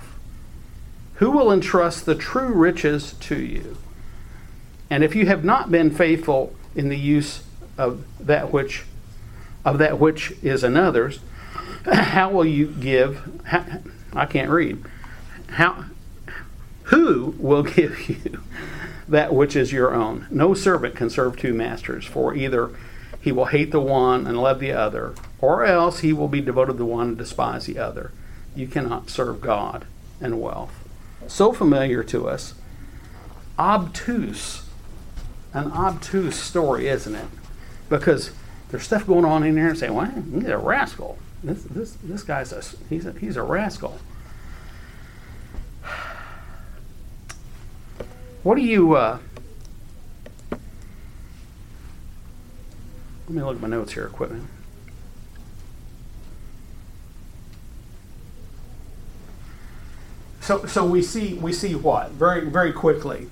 who 1.14 1.31
will 1.31 1.52
entrust 1.52 2.07
the 2.07 2.14
true 2.14 2.52
riches 2.52 3.14
to 3.20 3.37
you? 3.37 3.76
And 4.90 5.02
if 5.02 5.14
you 5.14 5.26
have 5.26 5.44
not 5.44 5.70
been 5.70 5.90
faithful 5.90 6.54
in 6.74 6.88
the 6.88 6.98
use 6.98 7.42
of 7.76 8.04
that 8.20 8.52
which 8.52 8.85
of 9.64 9.78
that 9.78 9.98
which 9.98 10.33
is 10.42 10.62
another's, 10.62 11.18
how 11.85 12.31
will 12.31 12.45
you 12.45 12.69
give? 12.69 13.41
How, 13.45 13.64
I 14.12 14.27
can't 14.27 14.51
read. 14.51 14.85
How? 15.49 15.85
Who 16.85 17.35
will 17.38 17.62
give 17.75 18.09
you 18.09 18.43
that 19.09 19.35
which 19.35 19.57
is 19.57 19.73
your 19.73 19.95
own? 19.95 20.27
No 20.31 20.55
servant 20.55 20.97
can 20.97 21.11
serve 21.11 21.37
two 21.37 21.55
masters, 21.55 22.05
for 22.05 22.35
either 22.35 22.71
he 23.21 23.33
will 23.33 23.47
hate 23.47 23.71
the 23.71 23.81
one 23.81 24.27
and 24.27 24.41
love 24.41 24.61
the 24.61 24.73
other, 24.73 25.14
or 25.41 25.64
else 25.64 26.01
he 26.01 26.12
will 26.12 26.29
be 26.29 26.41
devoted 26.41 26.79
to 26.79 26.85
one 26.85 27.09
and 27.09 27.19
despise 27.19 27.67
the 27.67 27.79
other. 27.79 28.12
You 28.55 28.67
cannot 28.67 29.11
serve 29.11 29.41
God 29.41 29.87
and 30.21 30.41
wealth. 30.41 30.73
So 31.27 31.53
familiar 31.53 32.03
to 32.05 32.29
us, 32.29 32.55
obtuse, 33.59 34.62
an 35.53 35.73
obtuse 35.73 36.37
story, 36.41 36.88
isn't 36.88 37.14
it? 37.14 37.27
Because 37.88 38.31
there's 38.71 38.85
stuff 38.85 39.07
going 39.07 39.25
on 39.25 39.43
in 39.43 39.55
there 39.55 39.69
and 39.69 39.79
say, 39.79 39.91
well, 39.91 40.07
he's 40.07 40.47
a 40.47 40.59
rascal. 40.59 41.19
This, 41.42 41.62
this, 41.64 41.92
this 42.03 42.22
guy's 42.22 42.53
a, 42.53 42.62
he's 42.88 43.07
a, 43.07 43.12
he's 43.12 43.37
a 43.37 43.42
rascal. 43.42 43.98
What 48.42 48.57
do 48.57 48.62
you, 48.62 48.94
uh, 48.94 49.18
let 50.51 50.61
me 53.29 53.42
look 53.42 53.57
at 53.57 53.62
my 53.62 53.68
notes 53.68 53.92
here, 53.92 54.07
equipment. 54.07 54.46
So, 60.40 60.64
so 60.64 60.87
we 60.87 61.03
see, 61.03 61.35
we 61.35 61.53
see 61.53 61.74
what? 61.74 62.12
Very, 62.12 62.48
very 62.48 62.72
quickly. 62.72 63.29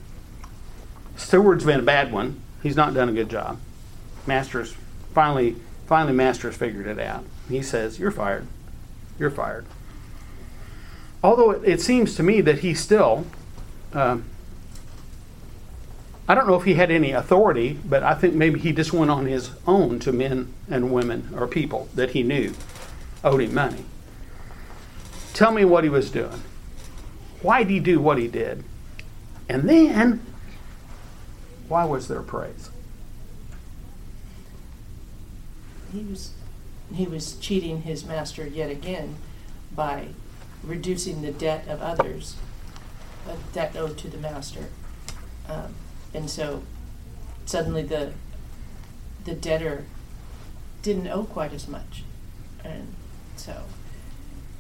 Steward's 1.17 1.65
been 1.65 1.81
a 1.81 1.83
bad 1.83 2.13
one. 2.13 2.43
He's 2.63 2.77
not 2.77 2.93
done 2.93 3.09
a 3.09 3.13
good 3.13 3.31
job. 3.31 3.59
Master's 4.27 4.75
finally, 5.15 5.57
finally, 5.87 6.13
Master's 6.13 6.57
figured 6.57 6.87
it 6.87 6.99
out. 6.99 7.25
He 7.49 7.63
says, 7.63 7.99
You're 7.99 8.11
fired. 8.11 8.47
You're 9.19 9.31
fired. 9.31 9.67
Although 11.23 11.53
it, 11.53 11.63
it 11.65 11.81
seems 11.81 12.15
to 12.17 12.23
me 12.23 12.41
that 12.43 12.61
he 12.61 12.75
still, 12.75 13.27
uh, 13.93 14.19
I 16.29 16.35
don't 16.35 16.47
know 16.47 16.57
if 16.57 16.65
he 16.65 16.75
had 16.75 16.91
any 16.91 17.13
authority, 17.13 17.79
but 17.85 18.03
I 18.03 18.15
think 18.15 18.35
maybe 18.35 18.59
he 18.59 18.73
just 18.73 18.93
went 18.93 19.11
on 19.11 19.27
his 19.27 19.51
own 19.67 19.99
to 20.01 20.13
men 20.13 20.53
and 20.69 20.93
women 20.93 21.31
or 21.37 21.47
people 21.47 21.89
that 21.95 22.11
he 22.11 22.23
knew 22.23 22.53
owed 23.23 23.41
him 23.41 23.55
money. 23.55 23.85
Tell 25.33 25.53
me 25.53 25.65
what 25.65 25.85
he 25.85 25.91
was 25.91 26.11
doing. 26.11 26.43
Why 27.43 27.63
did 27.63 27.71
he 27.71 27.81
do 27.81 28.01
what 28.01 28.19
he 28.19 28.27
did? 28.27 28.65
And 29.49 29.69
then, 29.69 30.25
why 31.69 31.85
was 31.85 32.09
there 32.09 32.23
praise? 32.23 32.71
He 35.93 36.01
was, 36.01 36.33
he 36.93 37.07
was 37.07 37.37
cheating 37.37 37.83
his 37.83 38.05
master 38.05 38.47
yet 38.47 38.71
again 38.71 39.17
by 39.75 40.09
reducing 40.63 41.23
the 41.23 41.33
debt 41.33 41.67
of 41.69 41.81
others, 41.83 42.37
a 43.29 43.37
debt 43.53 43.77
owed 43.77 43.97
to 43.99 44.09
the 44.09 44.19
master. 44.19 44.67
Um, 45.49 45.75
and 46.15 46.29
so 46.31 46.63
suddenly 47.45 47.83
the, 47.83 48.13
the 49.25 49.35
debtor 49.35 49.85
didn't 50.83 51.09
owe 51.09 51.25
quite 51.25 51.53
as 51.53 51.69
much. 51.69 52.03
And 52.65 52.95
so 53.37 53.63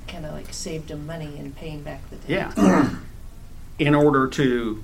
kind 0.06 0.24
of 0.24 0.32
like 0.32 0.52
saved 0.52 0.90
him 0.90 1.06
money 1.06 1.36
in 1.36 1.52
paying 1.52 1.82
back 1.82 2.08
the 2.10 2.16
debt. 2.16 2.52
Yeah. 2.56 2.96
In 3.78 3.94
order 3.94 4.26
to, 4.28 4.82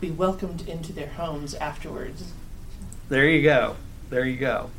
Be 0.00 0.10
welcomed 0.10 0.68
into 0.68 0.92
their 0.92 1.08
homes 1.08 1.54
afterwards. 1.54 2.32
there 3.08 3.26
you 3.26 3.42
go. 3.42 3.76
There 4.14 4.24
you 4.24 4.36
go. 4.36 4.70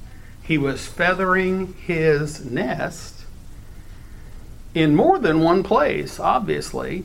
He 0.44 0.58
was 0.58 0.88
feathering 0.88 1.74
his 1.74 2.46
nest 2.46 3.26
in 4.74 4.96
more 4.96 5.20
than 5.20 5.42
one 5.42 5.62
place, 5.62 6.22
obviously. 6.22 7.04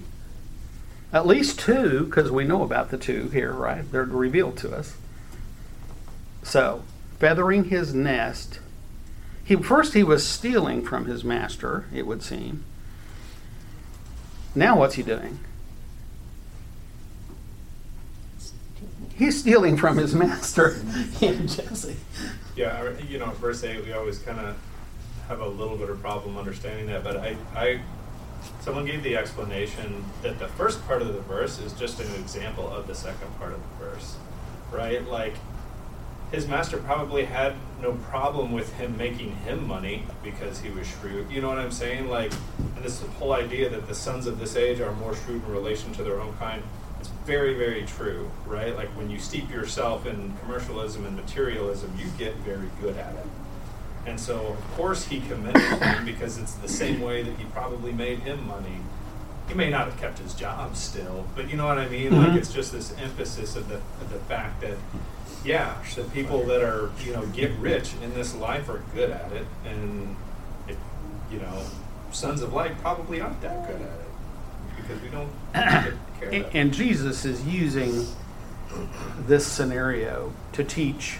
At 1.12 1.26
least 1.26 1.58
two, 1.58 2.04
because 2.04 2.30
we 2.30 2.44
know 2.44 2.62
about 2.62 2.90
the 2.90 2.98
two 2.98 3.30
here, 3.30 3.52
right? 3.52 3.82
They're 3.90 4.04
revealed 4.04 4.58
to 4.58 4.72
us. 4.72 4.96
So, 6.44 6.84
feathering 7.18 7.64
his 7.64 7.92
nest. 7.94 8.60
He 9.42 9.56
first 9.56 9.94
he 9.94 10.04
was 10.04 10.24
stealing 10.24 10.84
from 10.84 11.06
his 11.06 11.24
master, 11.24 11.86
it 11.92 12.06
would 12.06 12.22
seem. 12.22 12.62
Now 14.54 14.78
what's 14.78 14.94
he 14.94 15.02
doing? 15.02 15.40
He's 19.20 19.38
stealing 19.38 19.76
from 19.76 19.98
his 19.98 20.14
master. 20.14 20.82
Jesse. 21.20 21.94
Yeah, 22.56 22.98
you 23.06 23.18
know, 23.18 23.26
verse 23.32 23.62
eight, 23.64 23.84
we 23.84 23.92
always 23.92 24.18
kind 24.18 24.40
of 24.40 24.56
have 25.28 25.40
a 25.40 25.46
little 25.46 25.76
bit 25.76 25.90
of 25.90 26.00
problem 26.00 26.38
understanding 26.38 26.86
that, 26.86 27.04
but 27.04 27.18
I, 27.18 27.36
I, 27.54 27.80
someone 28.62 28.86
gave 28.86 29.02
the 29.02 29.18
explanation 29.18 30.06
that 30.22 30.38
the 30.38 30.48
first 30.48 30.82
part 30.86 31.02
of 31.02 31.08
the 31.12 31.20
verse 31.20 31.58
is 31.58 31.74
just 31.74 32.00
an 32.00 32.10
example 32.14 32.66
of 32.66 32.86
the 32.86 32.94
second 32.94 33.28
part 33.38 33.52
of 33.52 33.60
the 33.60 33.84
verse, 33.84 34.16
right? 34.72 35.06
Like, 35.06 35.34
his 36.32 36.48
master 36.48 36.78
probably 36.78 37.26
had 37.26 37.56
no 37.82 37.92
problem 37.92 38.52
with 38.52 38.72
him 38.76 38.96
making 38.96 39.36
him 39.36 39.68
money 39.68 40.04
because 40.22 40.60
he 40.60 40.70
was 40.70 40.86
shrewd. 40.86 41.30
You 41.30 41.42
know 41.42 41.48
what 41.48 41.58
I'm 41.58 41.72
saying? 41.72 42.08
Like, 42.08 42.32
and 42.74 42.82
this 42.82 43.02
whole 43.18 43.34
idea 43.34 43.68
that 43.68 43.86
the 43.86 43.94
sons 43.94 44.26
of 44.26 44.38
this 44.38 44.56
age 44.56 44.80
are 44.80 44.92
more 44.94 45.14
shrewd 45.14 45.44
in 45.44 45.52
relation 45.52 45.92
to 45.92 46.02
their 46.02 46.22
own 46.22 46.32
kind. 46.38 46.62
Very, 47.30 47.54
very 47.54 47.84
true, 47.84 48.28
right? 48.44 48.74
Like 48.74 48.88
when 48.96 49.08
you 49.08 49.20
steep 49.20 49.48
yourself 49.52 50.04
in 50.04 50.36
commercialism 50.42 51.06
and 51.06 51.14
materialism, 51.14 51.96
you 51.96 52.06
get 52.18 52.34
very 52.38 52.68
good 52.80 52.96
at 52.96 53.14
it. 53.14 53.26
And 54.04 54.18
so, 54.18 54.48
of 54.48 54.70
course, 54.72 55.04
he 55.06 55.20
commended 55.20 55.62
him 55.62 56.04
because 56.12 56.38
it's 56.38 56.54
the 56.54 56.66
same 56.66 57.00
way 57.00 57.22
that 57.22 57.38
he 57.38 57.44
probably 57.44 57.92
made 57.92 58.18
him 58.18 58.48
money. 58.48 58.78
He 59.46 59.54
may 59.54 59.70
not 59.70 59.84
have 59.84 60.00
kept 60.00 60.18
his 60.18 60.34
job 60.34 60.74
still, 60.74 61.24
but 61.36 61.48
you 61.48 61.56
know 61.56 61.68
what 61.68 61.78
I 61.78 61.88
mean? 61.88 62.10
Mhm. 62.10 62.26
Like 62.26 62.36
it's 62.36 62.52
just 62.52 62.72
this 62.72 62.92
emphasis 62.98 63.54
of 63.54 63.68
the 63.68 63.76
of 63.76 64.12
the 64.12 64.18
fact 64.18 64.60
that, 64.62 64.78
yeah, 65.44 65.76
the 65.94 66.02
people 66.02 66.42
that 66.46 66.62
are 66.62 66.90
you 67.04 67.12
know 67.12 67.26
get 67.26 67.52
rich 67.60 67.92
in 68.02 68.12
this 68.12 68.34
life 68.34 68.68
are 68.68 68.82
good 68.92 69.10
at 69.10 69.30
it, 69.30 69.46
and 69.64 70.16
it, 70.66 70.76
you 71.30 71.38
know, 71.38 71.62
sons 72.10 72.42
of 72.42 72.52
light 72.52 72.76
probably 72.80 73.20
aren't 73.20 73.40
that 73.40 73.68
good 73.68 73.80
at 73.82 74.00
it 74.00 74.09
because 74.90 75.02
we 75.02 75.08
don't 75.10 75.30
care 75.54 75.94
And, 76.22 76.46
and 76.52 76.74
Jesus 76.74 77.24
is 77.24 77.44
using 77.46 78.06
this 79.26 79.46
scenario 79.46 80.32
to 80.52 80.64
teach 80.64 81.18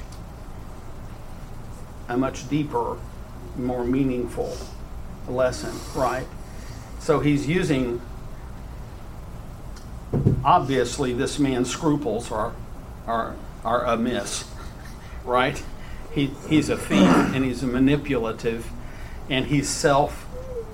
a 2.08 2.16
much 2.16 2.48
deeper, 2.48 2.96
more 3.56 3.84
meaningful 3.84 4.56
lesson, 5.28 5.72
right? 5.94 6.26
So 6.98 7.20
he's 7.20 7.46
using, 7.46 8.02
obviously, 10.44 11.12
this 11.12 11.38
man's 11.38 11.70
scruples 11.70 12.30
are, 12.32 12.52
are, 13.06 13.36
are 13.64 13.84
amiss, 13.86 14.44
right? 15.24 15.62
He, 16.12 16.26
he's 16.48 16.68
a 16.68 16.76
thief 16.76 17.08
and 17.34 17.44
he's 17.44 17.62
a 17.62 17.68
manipulative 17.68 18.70
and 19.28 19.46
he's 19.46 19.68
self 19.68 20.26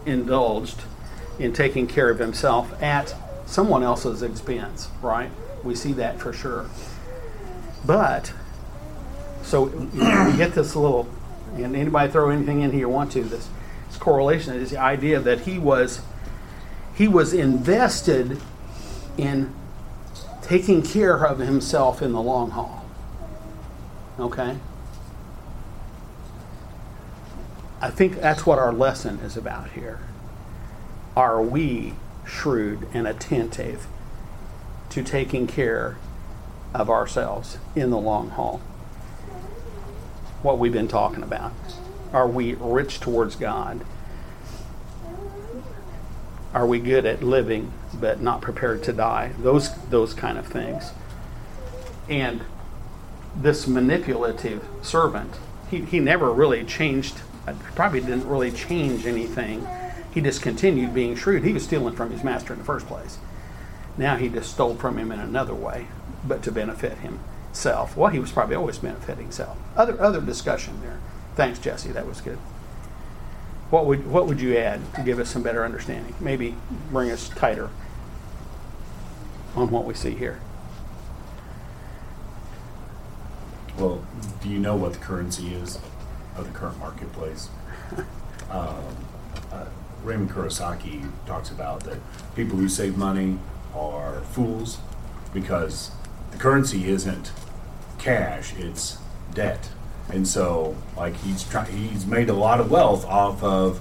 indulged 0.06 0.82
in 1.38 1.52
taking 1.52 1.86
care 1.86 2.10
of 2.10 2.18
himself 2.18 2.80
at 2.82 3.14
someone 3.46 3.82
else's 3.82 4.22
expense, 4.22 4.88
right? 5.02 5.30
We 5.62 5.74
see 5.74 5.92
that 5.94 6.18
for 6.18 6.32
sure. 6.32 6.66
But, 7.84 8.32
so 9.42 9.68
you 9.68 9.88
we 9.92 10.36
get 10.36 10.54
this 10.54 10.74
little, 10.74 11.08
and 11.54 11.76
anybody 11.76 12.10
throw 12.10 12.30
anything 12.30 12.62
in 12.62 12.70
here 12.72 12.80
you 12.80 12.88
want 12.88 13.12
to, 13.12 13.22
this, 13.22 13.48
this 13.88 13.96
correlation 13.96 14.54
is 14.56 14.70
the 14.70 14.78
idea 14.78 15.20
that 15.20 15.40
he 15.40 15.58
was 15.58 16.00
he 16.96 17.06
was 17.06 17.34
invested 17.34 18.40
in 19.18 19.54
taking 20.40 20.80
care 20.80 21.26
of 21.26 21.38
himself 21.38 22.00
in 22.00 22.12
the 22.12 22.20
long 22.20 22.50
haul. 22.50 22.84
Okay? 24.18 24.56
I 27.80 27.90
think 27.90 28.20
that's 28.20 28.46
what 28.46 28.58
our 28.58 28.72
lesson 28.72 29.18
is 29.20 29.36
about 29.36 29.70
here. 29.72 30.00
Are 31.16 31.40
we 31.40 31.94
shrewd 32.26 32.86
and 32.92 33.06
attentive 33.06 33.86
to 34.90 35.02
taking 35.02 35.46
care 35.46 35.96
of 36.74 36.90
ourselves 36.90 37.56
in 37.74 37.88
the 37.88 37.96
long 37.96 38.30
haul? 38.30 38.58
What 40.42 40.58
we've 40.58 40.72
been 40.72 40.88
talking 40.88 41.22
about. 41.22 41.52
Are 42.12 42.28
we 42.28 42.54
rich 42.54 43.00
towards 43.00 43.34
God? 43.34 43.84
Are 46.52 46.66
we 46.66 46.78
good 46.78 47.06
at 47.06 47.22
living 47.22 47.72
but 47.98 48.20
not 48.20 48.42
prepared 48.42 48.82
to 48.84 48.92
die? 48.92 49.32
Those 49.38 49.74
those 49.86 50.12
kind 50.12 50.36
of 50.36 50.46
things. 50.46 50.92
And 52.08 52.42
this 53.34 53.66
manipulative 53.66 54.64
servant, 54.82 55.34
he, 55.70 55.80
he 55.82 55.98
never 55.98 56.32
really 56.32 56.64
changed, 56.64 57.20
probably 57.74 58.00
didn't 58.00 58.28
really 58.28 58.52
change 58.52 59.06
anything. 59.06 59.66
He 60.16 60.22
discontinued 60.22 60.94
being 60.94 61.14
shrewd. 61.14 61.44
He 61.44 61.52
was 61.52 61.64
stealing 61.64 61.94
from 61.94 62.10
his 62.10 62.24
master 62.24 62.54
in 62.54 62.58
the 62.58 62.64
first 62.64 62.86
place. 62.86 63.18
Now 63.98 64.16
he 64.16 64.30
just 64.30 64.50
stole 64.50 64.74
from 64.74 64.96
him 64.96 65.12
in 65.12 65.20
another 65.20 65.54
way, 65.54 65.88
but 66.24 66.42
to 66.44 66.50
benefit 66.50 66.96
himself. 67.00 67.98
Well, 67.98 68.08
he 68.08 68.18
was 68.18 68.32
probably 68.32 68.56
always 68.56 68.78
benefiting 68.78 69.24
himself. 69.24 69.58
Other 69.76 70.00
other 70.00 70.22
discussion 70.22 70.80
there. 70.80 71.00
Thanks, 71.34 71.58
Jesse. 71.58 71.92
That 71.92 72.06
was 72.06 72.22
good. 72.22 72.38
What 73.68 73.84
would 73.84 74.06
what 74.06 74.26
would 74.26 74.40
you 74.40 74.56
add 74.56 74.80
to 74.94 75.02
give 75.02 75.18
us 75.18 75.28
some 75.28 75.42
better 75.42 75.66
understanding? 75.66 76.14
Maybe 76.18 76.56
bring 76.90 77.10
us 77.10 77.28
tighter 77.28 77.68
on 79.54 79.70
what 79.70 79.84
we 79.84 79.92
see 79.92 80.14
here. 80.14 80.40
Well, 83.78 84.02
do 84.42 84.48
you 84.48 84.58
know 84.58 84.76
what 84.76 84.94
the 84.94 84.98
currency 84.98 85.52
is 85.52 85.78
of 86.38 86.50
the 86.50 86.58
current 86.58 86.78
marketplace? 86.78 87.50
um, 88.50 89.05
Raymond 90.06 90.30
Kiyosaki 90.30 91.10
talks 91.26 91.50
about 91.50 91.80
that 91.80 91.98
people 92.36 92.56
who 92.56 92.68
save 92.68 92.96
money 92.96 93.38
are 93.74 94.20
fools 94.20 94.78
because 95.34 95.90
the 96.30 96.38
currency 96.38 96.88
isn't 96.88 97.32
cash; 97.98 98.54
it's 98.56 98.98
debt. 99.34 99.68
And 100.08 100.26
so, 100.26 100.76
like 100.96 101.16
he's 101.16 101.42
trying, 101.42 101.76
he's 101.76 102.06
made 102.06 102.28
a 102.28 102.34
lot 102.34 102.60
of 102.60 102.70
wealth 102.70 103.04
off 103.04 103.42
of, 103.42 103.80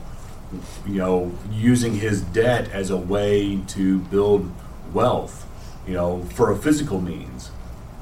you 0.88 0.96
know, 0.96 1.32
using 1.52 1.94
his 1.94 2.22
debt 2.22 2.72
as 2.72 2.90
a 2.90 2.98
way 2.98 3.62
to 3.68 4.00
build 4.00 4.52
wealth, 4.92 5.48
you 5.88 5.94
know, 5.94 6.24
for 6.34 6.52
a 6.52 6.58
physical 6.58 7.00
means. 7.00 7.52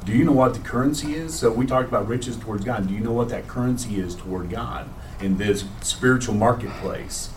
Do 0.05 0.13
you 0.13 0.23
know 0.23 0.31
what 0.31 0.53
the 0.53 0.61
currency 0.61 1.13
is? 1.15 1.35
So 1.35 1.51
we 1.51 1.65
talked 1.65 1.89
about 1.89 2.07
riches 2.07 2.37
towards 2.37 2.63
God. 2.63 2.87
Do 2.87 2.93
you 2.93 3.01
know 3.01 3.11
what 3.11 3.27
that 3.29 3.49
currency 3.49 3.99
is 3.99 4.15
toward 4.15 4.49
God 4.49 4.89
in 5.19 5.37
this 5.37 5.65
spiritual 5.81 6.35
marketplace? 6.35 7.29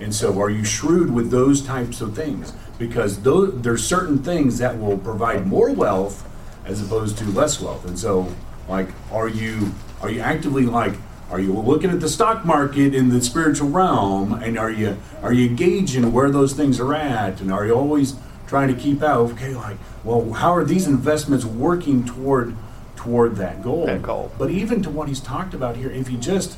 And 0.00 0.14
so, 0.14 0.40
are 0.40 0.50
you 0.50 0.64
shrewd 0.64 1.10
with 1.10 1.30
those 1.30 1.60
types 1.60 2.00
of 2.00 2.14
things? 2.14 2.52
Because 2.78 3.22
those, 3.22 3.60
there's 3.62 3.84
certain 3.84 4.18
things 4.18 4.58
that 4.58 4.78
will 4.78 4.98
provide 4.98 5.46
more 5.46 5.72
wealth 5.72 6.24
as 6.64 6.82
opposed 6.82 7.18
to 7.18 7.24
less 7.24 7.60
wealth. 7.60 7.84
And 7.84 7.98
so, 7.98 8.32
like, 8.68 8.88
are 9.10 9.28
you 9.28 9.72
are 10.00 10.10
you 10.10 10.20
actively 10.20 10.64
like 10.64 10.94
are 11.30 11.40
you 11.40 11.52
looking 11.52 11.90
at 11.90 12.00
the 12.00 12.08
stock 12.08 12.44
market 12.44 12.94
in 12.94 13.10
the 13.10 13.20
spiritual 13.20 13.68
realm, 13.68 14.32
and 14.32 14.58
are 14.58 14.70
you 14.70 14.96
are 15.22 15.32
you 15.32 15.48
gauging 15.48 16.12
where 16.12 16.30
those 16.30 16.54
things 16.54 16.80
are 16.80 16.94
at, 16.94 17.40
and 17.40 17.52
are 17.52 17.66
you 17.66 17.74
always 17.74 18.14
trying 18.46 18.68
to 18.68 18.80
keep 18.80 19.02
out? 19.02 19.32
Okay, 19.32 19.54
like, 19.54 19.76
well, 20.04 20.32
how 20.32 20.54
are 20.54 20.64
these 20.64 20.86
investments 20.86 21.44
working 21.44 22.04
toward 22.04 22.54
toward 22.96 23.36
that 23.36 23.62
goal? 23.62 23.86
That 23.86 24.02
goal. 24.02 24.30
But 24.38 24.50
even 24.50 24.82
to 24.84 24.90
what 24.90 25.08
he's 25.08 25.20
talked 25.20 25.52
about 25.52 25.76
here, 25.76 25.90
if 25.90 26.10
you 26.10 26.16
just 26.16 26.56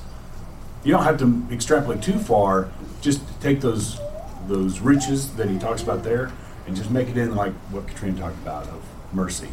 you 0.84 0.92
don't 0.92 1.04
have 1.04 1.18
to 1.18 1.46
extrapolate 1.50 2.02
too 2.02 2.18
far. 2.18 2.70
Just 3.00 3.22
take 3.40 3.60
those 3.60 3.98
those 4.46 4.80
riches 4.80 5.34
that 5.36 5.48
he 5.48 5.58
talks 5.58 5.82
about 5.82 6.02
there 6.02 6.32
and 6.66 6.74
just 6.76 6.90
make 6.90 7.08
it 7.08 7.16
in 7.16 7.34
like 7.34 7.52
what 7.70 7.86
Katrina 7.86 8.18
talked 8.20 8.36
about 8.38 8.66
of 8.68 8.82
mercy. 9.12 9.48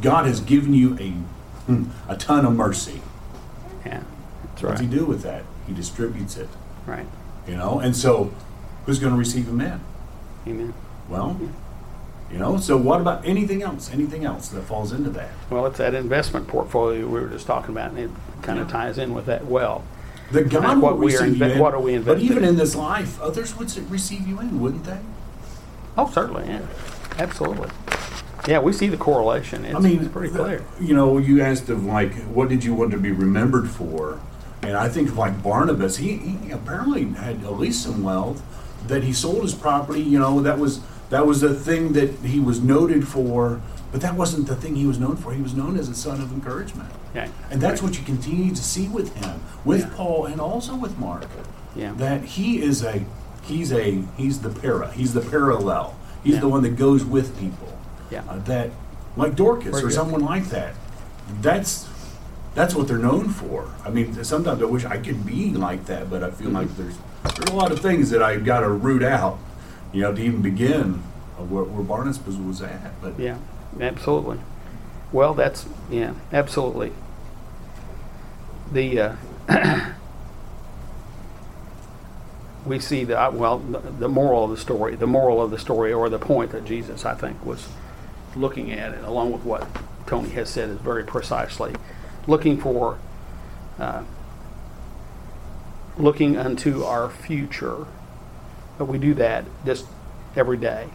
God 0.00 0.26
has 0.26 0.40
given 0.40 0.74
you 0.74 0.94
a 0.98 1.10
hmm, 1.66 1.84
a 2.08 2.16
ton 2.16 2.44
of 2.44 2.52
mercy. 2.54 3.00
Yeah, 3.86 4.02
that's 4.44 4.62
What 4.62 4.70
does 4.72 4.80
he 4.80 4.86
do 4.86 5.04
with 5.04 5.22
that? 5.22 5.44
He 5.66 5.72
distributes 5.72 6.36
it. 6.36 6.48
Right. 6.86 7.06
You 7.46 7.56
know, 7.56 7.78
and 7.80 7.96
so 7.96 8.32
who's 8.86 8.98
going 8.98 9.12
to 9.12 9.18
receive 9.18 9.46
them 9.46 9.60
in? 9.60 9.80
Amen. 10.46 10.74
Well, 11.08 11.38
you 12.30 12.38
know. 12.38 12.58
So 12.58 12.76
what 12.76 13.00
about 13.00 13.24
anything 13.26 13.62
else? 13.62 13.90
Anything 13.92 14.24
else 14.24 14.48
that 14.48 14.62
falls 14.62 14.92
into 14.92 15.10
that? 15.10 15.30
Well, 15.50 15.64
it's 15.66 15.78
that 15.78 15.94
investment 15.94 16.46
portfolio 16.48 17.06
we 17.06 17.20
were 17.20 17.28
just 17.28 17.46
talking 17.46 17.70
about, 17.70 17.90
and 17.90 17.98
it 17.98 18.10
kind 18.42 18.58
of 18.58 18.66
Yeah. 18.68 18.72
ties 18.72 18.98
in 18.98 19.14
with 19.14 19.26
that 19.26 19.46
well. 19.46 19.84
That 20.32 20.50
God 20.50 20.80
will 20.82 20.94
we 20.94 21.16
are 21.16 21.22
receive 21.22 21.36
inve- 21.40 21.46
you 21.48 21.52
in. 21.54 21.58
what 21.58 21.74
are 21.74 21.80
we 21.80 21.94
in 21.94 22.02
But 22.02 22.18
even 22.20 22.44
in? 22.44 22.56
this 22.56 22.74
life, 22.76 23.20
others 23.20 23.56
would 23.56 23.70
receive 23.90 24.26
you 24.26 24.40
in, 24.40 24.60
wouldn't 24.60 24.84
they? 24.84 24.98
Oh, 25.96 26.10
certainly, 26.10 26.46
yeah, 26.46 26.60
absolutely. 27.18 27.70
Yeah, 28.46 28.60
we 28.60 28.72
see 28.72 28.88
the 28.88 28.96
correlation. 28.96 29.64
It's, 29.64 29.74
I 29.74 29.78
mean, 29.80 30.00
it's 30.00 30.08
pretty 30.12 30.28
the- 30.32 30.38
clear. 30.38 30.64
You 30.80 30.94
know, 30.94 31.18
you 31.18 31.40
asked 31.42 31.68
of 31.70 31.84
like, 31.84 32.14
what 32.26 32.48
did 32.48 32.62
you 32.64 32.74
want 32.74 32.90
to 32.92 32.98
be 32.98 33.10
remembered 33.10 33.68
for? 33.70 34.20
And 34.62 34.76
I 34.76 34.88
think 34.88 35.08
of 35.08 35.16
like 35.16 35.42
Barnabas, 35.42 35.96
he, 35.98 36.16
he 36.16 36.50
apparently 36.50 37.04
had 37.12 37.42
at 37.44 37.52
least 37.58 37.82
some 37.82 38.02
wealth 38.02 38.42
that 38.86 39.02
he 39.04 39.12
sold 39.12 39.42
his 39.42 39.54
property. 39.54 40.02
You 40.02 40.18
know, 40.18 40.40
that 40.40 40.58
was 40.58 40.80
that 41.10 41.26
was 41.26 41.42
a 41.42 41.54
thing 41.54 41.92
that 41.94 42.10
he 42.20 42.38
was 42.40 42.60
noted 42.60 43.06
for. 43.08 43.60
But 43.90 44.02
that 44.02 44.14
wasn't 44.14 44.46
the 44.46 44.54
thing 44.56 44.76
he 44.76 44.86
was 44.86 44.98
known 44.98 45.16
for. 45.16 45.32
He 45.32 45.40
was 45.40 45.54
known 45.54 45.78
as 45.78 45.88
a 45.88 45.94
son 45.94 46.20
of 46.20 46.30
encouragement, 46.32 46.90
and 47.14 47.60
that's 47.60 47.82
what 47.82 47.98
you 47.98 48.04
continue 48.04 48.54
to 48.54 48.62
see 48.62 48.86
with 48.88 49.14
him, 49.16 49.40
with 49.64 49.80
Yeah. 49.80 49.90
Paul, 49.96 50.26
and 50.26 50.40
also 50.40 50.74
with 50.76 50.98
Mark. 50.98 51.26
yeah, 51.74 51.92
That 51.96 52.22
he 52.24 52.60
is 52.62 52.82
a 52.84 53.04
he's 53.42 53.72
a 53.72 54.02
he's 54.16 54.40
the 54.40 54.50
para, 54.50 54.90
he's 54.92 55.14
the 55.14 55.22
parallel. 55.22 55.94
He's 56.22 56.34
Yeah. 56.34 56.40
the 56.40 56.48
one 56.48 56.62
that 56.64 56.76
goes 56.76 57.04
with 57.04 57.38
people 57.40 57.78
yeah. 58.10 58.22
uh, 58.28 58.38
that 58.44 58.70
like 59.16 59.34
Dorcas 59.36 59.78
or 59.78 59.82
good. 59.86 59.92
someone 59.92 60.20
like 60.20 60.46
that. 60.50 60.74
That's 61.40 61.88
that's 62.54 62.74
what 62.74 62.88
they're 62.88 62.98
known 62.98 63.28
for. 63.28 63.68
I 63.86 63.90
mean, 63.90 64.22
sometimes 64.24 64.60
I 64.60 64.64
wish 64.66 64.84
I 64.84 64.98
could 64.98 65.24
be 65.24 65.50
like 65.52 65.86
that, 65.86 66.10
but 66.10 66.22
I 66.22 66.30
feel 66.30 66.50
like 66.50 66.68
Mm-hmm. 66.68 66.82
there's 66.82 67.36
there's 67.36 67.50
a 67.50 67.54
lot 67.56 67.72
of 67.72 67.80
things 67.80 68.10
that 68.10 68.22
I've 68.22 68.44
got 68.44 68.60
to 68.60 68.68
root 68.68 69.02
out, 69.02 69.38
you 69.92 70.02
know, 70.02 70.12
to 70.14 70.20
even 70.20 70.42
begin 70.42 71.02
of 71.38 71.50
where, 71.50 71.64
where 71.64 71.82
Barnabas 71.84 72.18
was 72.36 72.60
at. 72.62 73.00
But 73.00 73.18
Yeah, 73.18 73.36
absolutely. 73.80 74.38
Well, 75.12 75.34
that's 75.34 75.66
yeah, 75.90 76.14
absolutely. 76.32 76.92
The 78.72 79.00
uh, 79.00 79.16
we 82.66 82.78
see 82.78 83.04
the 83.04 83.18
uh, 83.18 83.30
well, 83.30 83.58
the, 83.58 84.08
moral 84.08 84.44
of 84.44 84.50
the 84.50 84.56
story, 84.56 84.94
the 84.94 85.06
moral 85.06 85.42
of 85.42 85.50
the 85.50 85.58
story, 85.58 85.92
or 85.92 86.08
the 86.08 86.18
point 86.18 86.52
that 86.52 86.64
Jesus, 86.64 87.04
I 87.04 87.14
think, 87.14 87.44
was 87.44 87.68
looking 88.36 88.72
at 88.72 88.92
it, 88.92 89.02
along 89.04 89.32
with 89.32 89.42
what 89.42 89.66
Tony 90.06 90.30
has 90.30 90.50
said, 90.50 90.68
is 90.68 90.78
very 90.78 91.04
precisely 91.04 91.74
looking 92.26 92.60
for, 92.60 92.98
uh, 93.78 94.02
looking 95.96 96.36
unto 96.36 96.84
our 96.84 97.08
future. 97.08 97.86
But 98.76 98.84
we 98.84 98.98
do 98.98 99.14
that 99.14 99.44
just 99.64 99.86
every 100.36 100.58
day, 100.58 100.88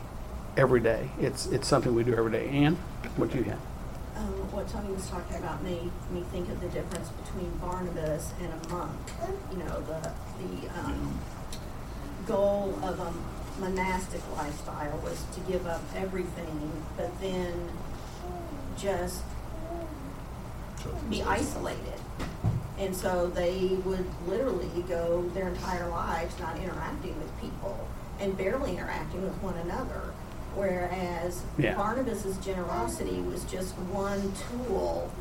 every 0.58 0.80
day. 0.80 1.10
It's 1.20 1.46
it's 1.48 1.68
something 1.68 1.94
we 1.94 2.04
do 2.04 2.16
every 2.16 2.32
day. 2.32 2.48
Ann, 2.50 2.78
what 3.16 3.32
do 3.32 3.38
you 3.38 3.44
have? 3.46 3.60
Um, 4.16 4.52
what 4.52 4.68
Tony 4.70 4.94
was 4.94 5.10
talking 5.10 5.38
about 5.38 5.64
made 5.64 5.92
me 6.12 6.24
think 6.32 6.50
of 6.50 6.62
the 6.62 6.70
difference 6.70 7.10
between 7.10 7.50
Barnabas 7.58 8.32
and 8.42 8.54
a 8.54 8.70
monk. 8.70 8.92
You 9.52 9.58
know, 9.58 9.82
the, 9.82 10.12
the, 10.40 10.80
um, 10.80 11.20
goal 12.28 12.78
of 12.84 13.00
a 13.00 13.14
monastic 13.60 14.22
lifestyle 14.38 14.98
was 15.00 15.26
to 15.34 15.40
give 15.52 15.66
up 15.68 15.82
everything, 15.96 16.72
but 16.96 17.20
then 17.20 17.70
just 18.78 19.24
be 21.10 21.22
isolated. 21.24 22.00
And 22.78 22.96
so 22.96 23.28
they 23.28 23.78
would 23.86 24.06
literally 24.28 24.84
go 24.88 25.30
their 25.34 25.50
entire 25.50 25.88
lives 25.90 26.38
not 26.40 26.58
interacting 26.58 27.18
with 27.20 27.40
people 27.40 27.88
and 28.20 28.38
barely 28.38 28.72
interacting 28.72 29.22
with 29.22 29.36
one 29.42 29.56
another. 29.58 30.14
Whereas 30.56 31.42
Yeah. 31.58 31.76
Barnabas's 31.76 32.38
generosity 32.38 33.22
was 33.22 33.44
just 33.46 33.74
one 33.92 34.34
tool, 34.50 35.12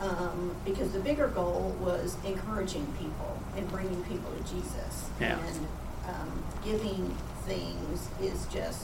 um, 0.00 0.54
because 0.64 0.90
the 0.92 1.00
bigger 1.00 1.28
goal 1.28 1.74
was 1.80 2.16
encouraging 2.24 2.86
people 2.98 3.38
and 3.56 3.70
bringing 3.70 4.02
people 4.04 4.30
to 4.32 4.42
Jesus. 4.54 5.08
Yeah. 5.20 5.38
And, 5.38 5.66
um, 6.08 6.42
giving 6.64 7.14
things 7.46 8.08
is 8.20 8.46
just 8.46 8.82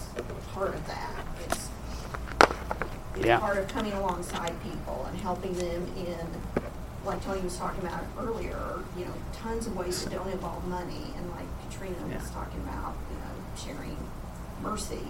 part 0.54 0.74
of 0.74 0.86
that. 0.86 1.10
It's, 1.46 1.68
it's 3.16 3.26
Yeah. 3.26 3.38
part 3.40 3.58
of 3.58 3.68
coming 3.68 3.92
alongside 3.92 4.54
people 4.62 5.04
and 5.08 5.18
helping 5.20 5.52
them 5.54 5.86
in, 5.96 6.26
like 7.04 7.22
Tony 7.24 7.40
was 7.40 7.56
talking 7.56 7.80
about 7.86 8.00
earlier, 8.18 8.80
you 8.96 9.04
know, 9.06 9.12
tons 9.32 9.66
of 9.66 9.76
ways 9.76 10.04
that 10.04 10.12
don't 10.12 10.28
involve 10.28 10.66
money. 10.66 11.12
And 11.16 11.30
like 11.30 11.46
Katrina 11.70 11.96
was 12.14 12.30
talking 12.30 12.60
about, 12.60 12.94
you 13.10 13.16
know, 13.18 13.34
sharing 13.74 13.96
mercy 14.62 15.00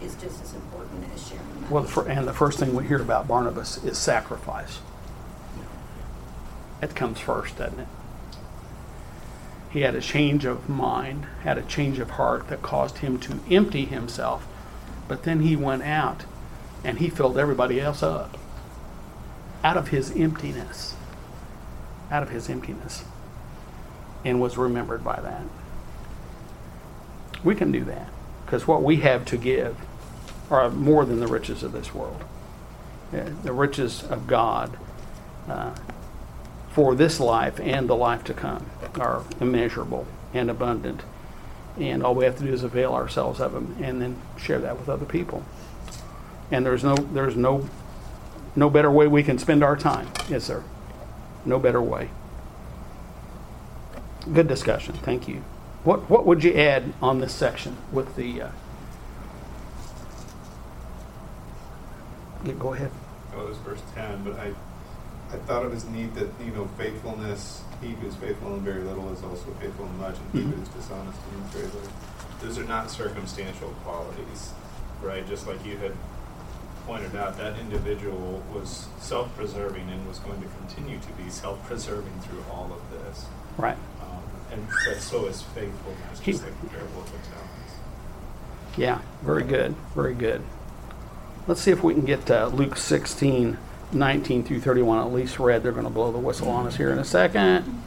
is 0.00 0.14
just 0.16 0.42
as 0.42 0.54
important 0.54 1.04
as 1.14 1.28
sharing. 1.28 1.70
Well, 1.70 1.88
and 2.06 2.26
the 2.26 2.32
first 2.32 2.58
thing 2.58 2.74
we 2.74 2.86
hear 2.86 3.00
about 3.00 3.28
Barnabas 3.28 3.82
is 3.84 3.98
sacrifice. 3.98 4.80
It 6.82 6.94
comes 6.94 7.20
first, 7.20 7.56
doesn't 7.56 7.80
it? 7.80 7.88
He 9.70 9.80
had 9.80 9.94
a 9.94 10.00
change 10.00 10.44
of 10.44 10.68
mind, 10.68 11.26
had 11.42 11.58
a 11.58 11.62
change 11.62 11.98
of 11.98 12.10
heart 12.10 12.48
that 12.48 12.62
caused 12.62 12.98
him 12.98 13.18
to 13.20 13.40
empty 13.50 13.86
himself. 13.86 14.46
But 15.08 15.24
then 15.24 15.40
he 15.40 15.56
went 15.56 15.82
out 15.82 16.24
and 16.84 16.98
he 16.98 17.08
filled 17.08 17.38
everybody 17.38 17.80
else 17.80 18.02
up 18.02 18.38
out 19.64 19.76
of 19.76 19.88
his 19.88 20.10
emptiness. 20.12 20.94
Out 22.10 22.22
of 22.22 22.30
his 22.30 22.48
emptiness. 22.48 23.04
And 24.24 24.40
was 24.40 24.56
remembered 24.56 25.02
by 25.02 25.20
that. 25.20 25.42
We 27.42 27.54
can 27.54 27.72
do 27.72 27.84
that 27.84 28.13
because 28.54 28.68
what 28.68 28.84
we 28.84 28.98
have 28.98 29.24
to 29.24 29.36
give 29.36 29.76
are 30.48 30.70
more 30.70 31.04
than 31.04 31.18
the 31.18 31.26
riches 31.26 31.64
of 31.64 31.72
this 31.72 31.92
world. 31.92 32.22
The 33.10 33.52
riches 33.52 34.04
of 34.04 34.28
God 34.28 34.78
uh, 35.48 35.74
for 36.70 36.94
this 36.94 37.18
life 37.18 37.58
and 37.58 37.88
the 37.88 37.96
life 37.96 38.22
to 38.24 38.32
come 38.32 38.66
are 38.94 39.24
immeasurable 39.40 40.06
and 40.32 40.48
abundant. 40.48 41.02
And 41.80 42.04
all 42.04 42.14
we 42.14 42.24
have 42.26 42.38
to 42.38 42.44
do 42.44 42.52
is 42.52 42.62
avail 42.62 42.94
ourselves 42.94 43.40
of 43.40 43.54
them 43.54 43.76
and 43.80 44.00
then 44.00 44.22
share 44.38 44.60
that 44.60 44.78
with 44.78 44.88
other 44.88 45.04
people. 45.04 45.44
And 46.52 46.64
there's 46.64 46.84
no 46.84 46.94
there's 46.94 47.34
no 47.34 47.68
no 48.54 48.70
better 48.70 48.90
way 48.90 49.08
we 49.08 49.24
can 49.24 49.36
spend 49.36 49.64
our 49.64 49.76
time, 49.76 50.06
is 50.30 50.46
there? 50.46 50.62
No 51.44 51.58
better 51.58 51.82
way. 51.82 52.10
Good 54.32 54.46
discussion. 54.46 54.94
Thank 54.94 55.26
you. 55.26 55.42
What 55.84 56.08
what 56.08 56.24
would 56.26 56.42
you 56.42 56.54
add 56.54 56.92
on 57.02 57.20
this 57.20 57.32
section 57.34 57.76
with 57.92 58.16
the? 58.16 58.42
Uh, 58.42 58.48
yeah, 62.44 62.52
go 62.54 62.72
ahead. 62.72 62.90
Oh, 63.36 63.42
it 63.46 63.48
was 63.48 63.58
verse 63.58 63.82
ten, 63.94 64.22
but 64.24 64.38
I, 64.38 64.52
I 65.32 65.36
thought 65.46 65.64
it 65.64 65.70
was 65.70 65.84
neat 65.86 66.14
that, 66.14 66.28
you 66.44 66.52
know, 66.52 66.68
faithfulness, 66.78 67.62
he 67.80 67.88
who 67.88 68.06
is 68.06 68.14
faithful 68.16 68.54
in 68.54 68.60
very 68.60 68.82
little 68.82 69.10
is 69.12 69.22
also 69.22 69.46
faithful 69.60 69.86
in 69.86 69.98
much, 69.98 70.16
and 70.18 70.30
he 70.32 70.48
who 70.48 70.56
Mhm. 70.56 70.62
is 70.62 70.68
dishonest 70.68 71.18
in 71.34 71.40
very 71.44 71.64
little. 71.66 71.90
Those 72.40 72.58
are 72.58 72.64
not 72.64 72.90
circumstantial 72.90 73.70
qualities, 73.84 74.52
right? 75.02 75.26
Just 75.26 75.46
like 75.46 75.64
you 75.64 75.76
had 75.78 75.92
pointed 76.86 77.16
out, 77.16 77.36
that 77.38 77.58
individual 77.58 78.42
was 78.54 78.86
self-preserving 79.00 79.88
and 79.90 80.06
was 80.06 80.18
going 80.18 80.40
to 80.42 80.48
continue 80.58 80.98
to 80.98 81.12
be 81.22 81.30
self-preserving 81.30 82.20
through 82.20 82.44
all 82.52 82.70
of 82.72 82.90
this. 82.90 83.24
Right. 83.56 83.78
And, 84.54 84.66
but 84.86 85.00
so 85.00 85.26
is 85.26 85.42
faithfulness, 85.42 86.20
He- 86.20 86.32
just 86.32 86.44
the 86.44 86.68
parable 86.68 87.00
of 87.00 87.06
the 87.06 87.18
talents. 87.28 87.74
Yeah, 88.76 89.00
very 89.22 89.42
good, 89.42 89.74
very 89.94 90.14
good. 90.14 90.42
Let's 91.48 91.60
see 91.60 91.72
if 91.72 91.82
we 91.82 91.92
can 91.92 92.04
get 92.04 92.30
uh, 92.30 92.46
Luke 92.48 92.76
16, 92.76 93.58
19 93.92 94.44
through 94.44 94.60
31 94.60 94.98
at 95.06 95.12
least 95.12 95.38
read. 95.38 95.62
They're 95.62 95.72
going 95.72 95.84
to 95.84 95.90
blow 95.90 96.12
the 96.12 96.18
whistle 96.18 96.48
on 96.48 96.66
us 96.66 96.76
here 96.76 96.90
in 96.92 96.98
a 96.98 97.04
second. 97.04 97.82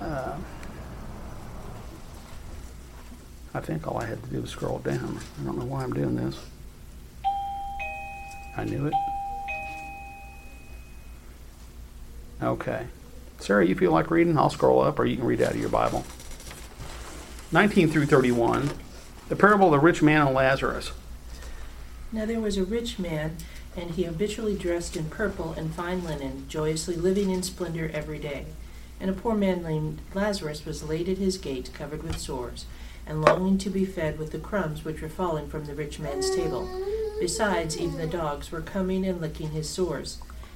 Uh, 0.00 0.36
I 3.54 3.60
think 3.60 3.86
all 3.86 3.98
I 3.98 4.06
had 4.06 4.22
to 4.22 4.30
do 4.30 4.40
was 4.40 4.50
scroll 4.50 4.78
down. 4.78 5.20
I 5.40 5.44
don't 5.44 5.58
know 5.58 5.64
why 5.66 5.82
I'm 5.84 5.92
doing 5.92 6.16
this. 6.16 6.38
I 8.56 8.64
knew 8.64 8.86
it. 8.86 8.94
Okay. 12.42 12.86
Sarah, 13.38 13.66
you 13.66 13.74
feel 13.74 13.92
like 13.92 14.10
reading? 14.10 14.36
I'll 14.36 14.50
scroll 14.50 14.82
up, 14.82 14.98
or 14.98 15.06
you 15.06 15.16
can 15.16 15.24
read 15.24 15.40
out 15.40 15.52
of 15.52 15.60
your 15.60 15.68
Bible. 15.68 16.04
19 17.52 17.90
through 17.90 18.06
31. 18.06 18.70
The 19.28 19.36
parable 19.36 19.66
of 19.66 19.72
the 19.72 19.78
rich 19.78 20.02
man 20.02 20.26
and 20.26 20.34
Lazarus. 20.34 20.92
Now 22.10 22.26
there 22.26 22.40
was 22.40 22.56
a 22.56 22.64
rich 22.64 22.98
man, 22.98 23.36
and 23.76 23.92
he 23.92 24.04
habitually 24.04 24.56
dressed 24.56 24.96
in 24.96 25.10
purple 25.10 25.52
and 25.52 25.74
fine 25.74 26.04
linen, 26.04 26.46
joyously 26.48 26.96
living 26.96 27.30
in 27.30 27.42
splendor 27.42 27.90
every 27.92 28.18
day. 28.18 28.46
And 29.00 29.08
a 29.08 29.14
poor 29.14 29.34
man 29.34 29.62
named 29.62 30.00
Lazarus 30.14 30.64
was 30.64 30.82
laid 30.82 31.08
at 31.08 31.18
his 31.18 31.38
gate, 31.38 31.70
covered 31.72 32.02
with 32.02 32.18
sores, 32.18 32.64
and 33.06 33.22
longing 33.22 33.56
to 33.58 33.70
be 33.70 33.84
fed 33.84 34.18
with 34.18 34.32
the 34.32 34.38
crumbs 34.38 34.84
which 34.84 35.00
were 35.00 35.08
falling 35.08 35.48
from 35.48 35.66
the 35.66 35.74
rich 35.74 35.98
man's 35.98 36.34
table. 36.34 36.68
Besides, 37.20 37.78
even 37.78 37.98
the 37.98 38.06
dogs 38.06 38.50
were 38.50 38.60
coming 38.60 39.06
and 39.06 39.20
licking 39.20 39.50
his 39.50 39.68
sores. 39.68 40.18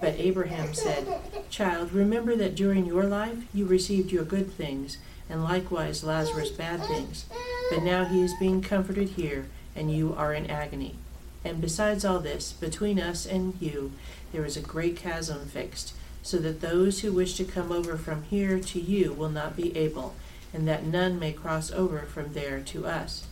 But 0.00 0.14
Abraham 0.18 0.74
said, 0.74 1.06
Child, 1.48 1.92
remember 1.92 2.36
that 2.36 2.54
during 2.54 2.86
your 2.86 3.04
life 3.04 3.38
you 3.54 3.66
received 3.66 4.12
your 4.12 4.24
good 4.24 4.52
things, 4.52 4.98
and 5.28 5.42
likewise 5.42 6.04
Lazarus 6.04 6.50
bad 6.50 6.84
things. 6.84 7.26
But 7.70 7.82
now 7.82 8.04
he 8.04 8.22
is 8.22 8.34
being 8.38 8.62
comforted 8.62 9.10
here, 9.10 9.46
and 9.74 9.90
you 9.90 10.14
are 10.16 10.34
in 10.34 10.50
agony. 10.50 10.96
And 11.44 11.60
besides 11.60 12.04
all 12.04 12.18
this, 12.18 12.52
between 12.52 12.98
us 13.00 13.24
and 13.26 13.54
you 13.60 13.92
there 14.32 14.44
is 14.44 14.56
a 14.56 14.62
great 14.62 14.96
chasm 14.96 15.46
fixed, 15.46 15.94
so 16.22 16.38
that 16.38 16.60
those 16.60 17.00
who 17.00 17.12
wish 17.12 17.36
to 17.36 17.44
come 17.44 17.70
over 17.70 17.96
from 17.96 18.24
here 18.24 18.58
to 18.58 18.80
you 18.80 19.12
will 19.12 19.28
not 19.28 19.56
be 19.56 19.76
able, 19.76 20.14
and 20.52 20.66
that 20.66 20.84
none 20.84 21.18
may 21.18 21.32
cross 21.32 21.70
over 21.70 22.00
from 22.00 22.32
there 22.32 22.60
to 22.60 22.86
us. 22.86 23.26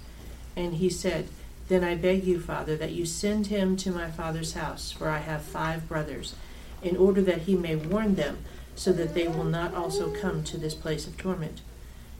And 0.57 0.75
he 0.75 0.89
said, 0.89 1.29
Then 1.69 1.83
I 1.83 1.95
beg 1.95 2.25
you, 2.25 2.41
Father, 2.41 2.77
that 2.77 2.93
you 2.93 3.07
send 3.07 3.47
him 3.47 3.77
to 3.79 3.91
my 3.91 4.11
father's 4.11 4.53
house, 4.53 4.93
for 4.93 5.09
I 5.09 5.19
have 5.19 5.43
five 5.43 5.89
brothers, 5.89 6.35
in 6.83 6.97
order 6.97 7.23
that 7.23 7.43
he 7.43 7.57
may 7.57 7.75
warn 7.75 8.17
them, 8.17 8.39
so 8.77 8.93
that 8.93 9.15
they 9.15 9.29
will 9.29 9.45
not 9.45 9.75
also 9.75 10.11
come 10.11 10.45
to 10.45 10.59
this 10.59 10.75
place 10.75 11.07
of 11.07 11.17
torment. 11.17 11.63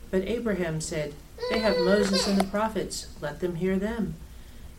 But 0.09 0.23
Abraham 0.27 0.81
said, 0.81 1.13
They 1.51 1.59
have 1.59 1.77
Moses 1.77 2.27
and 2.27 2.39
the 2.39 2.45
prophets, 2.45 3.07
let 3.21 3.39
them 3.39 3.55
hear 3.55 3.77
them. 3.77 4.15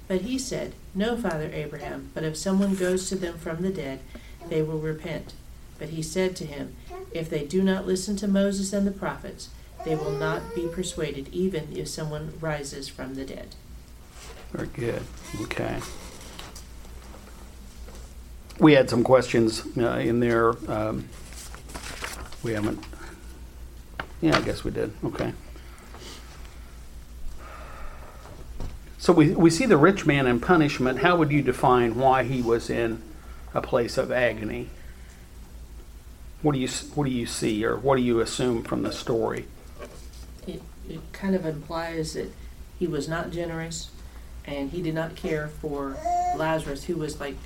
But 0.08 0.22
he 0.22 0.38
said, 0.38 0.74
No, 0.94 1.16
Father 1.16 1.50
Abraham, 1.52 2.10
but 2.14 2.24
if 2.24 2.36
someone 2.36 2.74
goes 2.74 3.08
to 3.08 3.16
them 3.16 3.38
from 3.38 3.62
the 3.62 3.70
dead, 3.70 4.00
they 4.48 4.62
will 4.62 4.78
repent. 4.78 5.34
But 5.78 5.90
he 5.90 6.02
said 6.02 6.34
to 6.36 6.46
him, 6.46 6.74
If 7.12 7.28
they 7.28 7.44
do 7.44 7.62
not 7.62 7.86
listen 7.86 8.16
to 8.16 8.28
Moses 8.28 8.72
and 8.72 8.86
the 8.86 8.92
prophets, 8.92 9.50
they 9.84 9.94
will 9.94 10.12
not 10.12 10.54
be 10.54 10.66
persuaded, 10.66 11.28
even 11.32 11.76
if 11.76 11.88
someone 11.88 12.32
rises 12.40 12.88
from 12.88 13.14
the 13.14 13.24
dead. 13.24 13.54
Very 14.53 14.68
good. 14.68 15.03
Okay. 15.42 15.80
We 18.59 18.74
had 18.74 18.88
some 18.88 19.05
questions 19.05 19.62
uh, 19.76 19.99
in 19.99 20.20
there. 20.20 20.51
Um, 20.70 21.09
We 22.42 22.53
haven't, 22.53 22.78
yeah, 24.20 24.36
I 24.36 24.40
guess 24.40 24.62
we 24.62 24.70
did, 24.70 24.92
okay. 25.03 25.32
So 28.99 29.12
we, 29.12 29.34
we 29.34 29.51
see 29.51 29.66
the 29.66 29.76
rich 29.76 30.07
man 30.07 30.28
in 30.28 30.38
punishment. 30.38 31.01
How 31.01 31.16
would 31.16 31.32
you 31.32 31.42
define 31.42 31.97
why 31.97 32.22
he 32.22 32.42
was 32.42 32.70
in 32.70 33.03
a 33.53 33.61
place 33.61 33.99
of 33.99 34.12
agony? 34.12 34.68
What 36.42 36.53
do 36.53 36.61
you, 36.61 36.68
what 36.94 37.07
do 37.07 37.11
you 37.11 37.26
see, 37.26 37.64
or 37.64 37.76
what 37.76 37.97
do 37.97 38.03
you 38.03 38.20
assume 38.20 38.62
from 38.62 38.82
the 38.82 38.92
story? 38.92 39.47
It, 40.47 40.62
it 40.88 41.01
kind 41.12 41.34
of 41.34 41.44
implies 41.44 42.12
that 42.12 42.30
he 42.78 42.86
was 42.86 43.09
not 43.09 43.32
generous 43.32 43.90
and 44.47 44.70
he 44.70 44.82
did 44.82 44.94
not 44.94 45.16
care 45.16 45.49
for 45.49 45.97
Lazarus, 46.36 46.84
who 46.84 46.97
was 46.97 47.20
like 47.20 47.36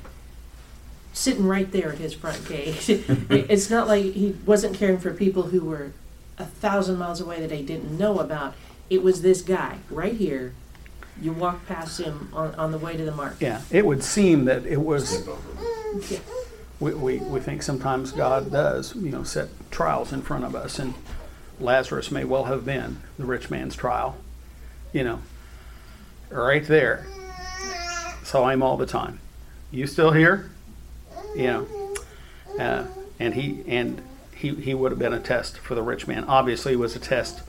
sitting 1.13 1.47
right 1.47 1.71
there 1.73 1.93
at 1.93 1.99
his 1.99 2.15
front 2.15 2.47
gate. 2.49 2.89
It's 3.31 3.71
not 3.71 3.89
like 3.89 4.05
he 4.05 4.37
wasn't 4.47 4.77
caring 4.77 4.99
for 4.99 5.13
people 5.13 5.45
who 5.45 5.65
were 5.65 5.93
a 6.39 6.45
thousand 6.45 6.99
miles 6.99 7.21
away 7.21 7.41
that 7.41 7.51
he 7.51 7.63
didn't 7.63 7.97
know 7.97 8.19
about. 8.19 8.55
It 8.89 9.03
was 9.03 9.23
this 9.23 9.43
guy 9.43 9.79
right 9.91 10.15
here. 10.15 10.55
You 11.21 11.33
walk 11.33 11.67
past 11.67 12.01
him 12.01 12.31
on, 12.33 12.55
on 12.55 12.73
the 12.73 12.79
way 12.79 12.97
to 12.97 13.05
the 13.05 13.13
market. 13.13 13.43
Yeah, 13.43 13.61
it 13.71 13.85
would 13.85 14.03
seem 14.03 14.47
that 14.47 14.65
it 14.65 14.81
was. 14.81 15.27
Yeah. 16.11 16.19
we, 16.79 16.95
we, 16.95 17.19
we 17.19 17.41
think 17.41 17.63
sometimes 17.63 18.13
God 18.13 18.51
does, 18.51 18.95
you 18.97 19.11
know, 19.11 19.23
set 19.23 19.49
trials 19.71 20.13
in 20.13 20.23
front 20.23 20.45
of 20.45 20.55
us, 20.55 20.79
and 20.79 20.95
Lazarus 21.59 22.11
may 22.11 22.25
well 22.25 22.45
have 22.45 22.65
been 22.65 23.03
the 23.19 23.27
rich 23.27 23.51
man's 23.51 23.77
trial, 23.77 24.17
you 24.93 25.05
know, 25.05 25.21
right 26.31 26.67
there. 26.67 27.07
Saw 28.23 28.49
him 28.49 28.63
all 28.63 28.77
the 28.77 28.87
time. 28.87 29.21
You 29.71 29.87
still 29.87 30.13
here? 30.13 30.51
You 31.35 31.45
know, 31.45 31.67
uh, 32.59 32.85
and 33.19 33.35
he 33.35 33.63
and 33.67 34.03
he 34.35 34.55
he 34.55 34.75
would 34.75 34.93
have 34.93 34.99
been 34.99 35.13
a 35.13 35.21
test 35.21 35.59
for 35.59 35.75
the 35.75 35.83
rich 35.83 36.07
man. 36.07 36.25
Obviously, 36.25 36.75
was 36.77 36.97
a 36.97 36.99
test. 36.99 37.43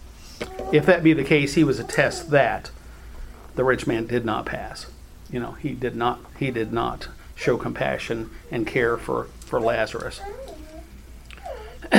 If 0.71 0.85
that 0.85 1.03
be 1.03 1.13
the 1.13 1.23
case, 1.23 1.53
he 1.53 1.63
was 1.63 1.79
a 1.79 1.83
test 1.83 2.31
that 2.31 2.71
the 3.55 3.63
rich 3.63 3.87
man 3.87 4.07
did 4.07 4.25
not 4.25 4.45
pass. 4.45 4.87
You 5.31 5.39
know, 5.39 5.53
he 5.53 5.69
did 5.73 5.95
not 5.95 6.19
he 6.37 6.51
did 6.51 6.73
not 6.73 7.07
show 7.35 7.57
compassion 7.57 8.29
and 8.51 8.67
care 8.67 8.97
for 8.97 9.25
for 9.39 9.59
Lazarus. 9.59 10.21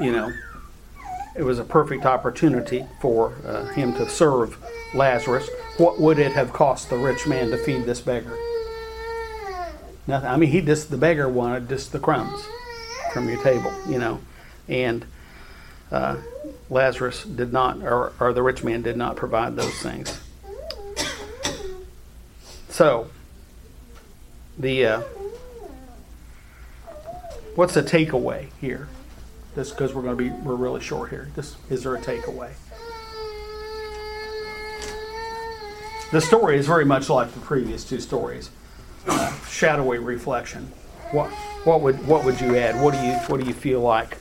you 0.00 0.12
know, 0.12 0.32
it 1.36 1.42
was 1.42 1.58
a 1.58 1.64
perfect 1.64 2.06
opportunity 2.06 2.86
for 3.00 3.34
uh, 3.46 3.66
him 3.66 3.92
to 3.94 4.08
serve 4.08 4.56
Lazarus. 4.94 5.48
What 5.76 6.00
would 6.00 6.18
it 6.18 6.32
have 6.32 6.52
cost 6.52 6.88
the 6.88 6.96
rich 6.96 7.26
man 7.26 7.50
to 7.50 7.58
feed 7.58 7.84
this 7.84 8.00
beggar? 8.00 8.36
Nothing. 10.06 10.28
I 10.28 10.36
mean, 10.36 10.50
he 10.50 10.60
just 10.60 10.90
the 10.90 10.96
beggar 10.96 11.28
wanted 11.28 11.68
just 11.68 11.92
the 11.92 11.98
crumbs 11.98 12.46
from 13.12 13.28
your 13.28 13.42
table, 13.42 13.72
you 13.88 13.98
know, 13.98 14.20
and 14.68 15.04
uh, 15.90 16.16
Lazarus 16.70 17.24
did 17.24 17.52
not, 17.52 17.78
or, 17.82 18.12
or 18.20 18.32
the 18.32 18.42
rich 18.42 18.62
man 18.64 18.82
did 18.82 18.96
not 18.96 19.16
provide 19.16 19.56
those 19.56 19.78
things. 19.80 20.20
So, 22.68 23.08
the 24.58 24.86
uh, 24.86 25.00
what's 27.54 27.74
the 27.74 27.82
takeaway 27.82 28.48
here? 28.60 28.88
Just 29.56 29.70
because 29.74 29.94
we're 29.94 30.02
going 30.02 30.16
to 30.16 30.22
be 30.22 30.30
we're 30.30 30.54
really 30.54 30.82
short 30.82 31.08
here. 31.10 31.30
This 31.34 31.56
is 31.70 31.82
there 31.82 31.94
a 31.96 32.00
takeaway? 32.00 32.52
The 36.12 36.20
story 36.20 36.58
is 36.58 36.66
very 36.66 36.84
much 36.84 37.08
like 37.08 37.32
the 37.32 37.40
previous 37.40 37.82
two 37.82 37.98
stories. 37.98 38.50
Shadowy 39.48 39.98
reflection. 39.98 40.70
What 41.10 41.30
what 41.64 41.80
would 41.80 42.06
what 42.06 42.24
would 42.24 42.38
you 42.40 42.54
add? 42.56 42.80
What 42.80 42.92
do 42.92 43.00
you 43.00 43.14
what 43.14 43.40
do 43.40 43.46
you 43.46 43.54
feel 43.54 43.80
like? 43.80 44.18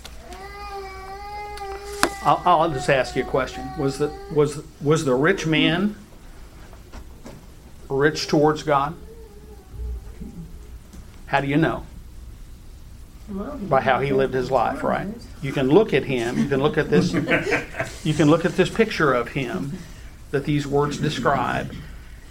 I'll, 2.24 2.42
I'll 2.46 2.72
just 2.72 2.90
ask 2.90 3.16
you 3.16 3.24
a 3.24 3.28
question. 3.28 3.68
Was 3.78 4.00
the 4.00 4.12
was 4.34 4.64
was 4.82 5.04
the 5.04 5.14
rich 5.14 5.46
man 5.46 5.98
rich 7.90 8.28
towards 8.28 8.64
God? 8.64 8.96
How 11.28 11.42
do 11.42 11.48
you 11.48 11.58
know? 11.58 11.86
By 13.28 13.82
how 13.82 14.02
he 14.02 14.14
lived 14.14 14.36
his 14.36 14.52
life, 14.52 14.84
right? 14.84 15.08
You 15.42 15.52
can 15.52 15.70
look 15.70 15.94
at 15.94 16.04
him. 16.04 16.38
You 16.38 16.48
can 16.48 16.62
look 16.62 16.78
at 16.78 16.90
this. 16.90 17.12
You 18.04 18.14
can 18.14 18.30
look 18.30 18.46
at 18.46 18.56
this 18.56 18.70
picture 18.70 19.14
of 19.14 19.30
him 19.30 19.80
that 20.30 20.46
these 20.46 20.68
words 20.68 20.98
describe, 21.00 21.74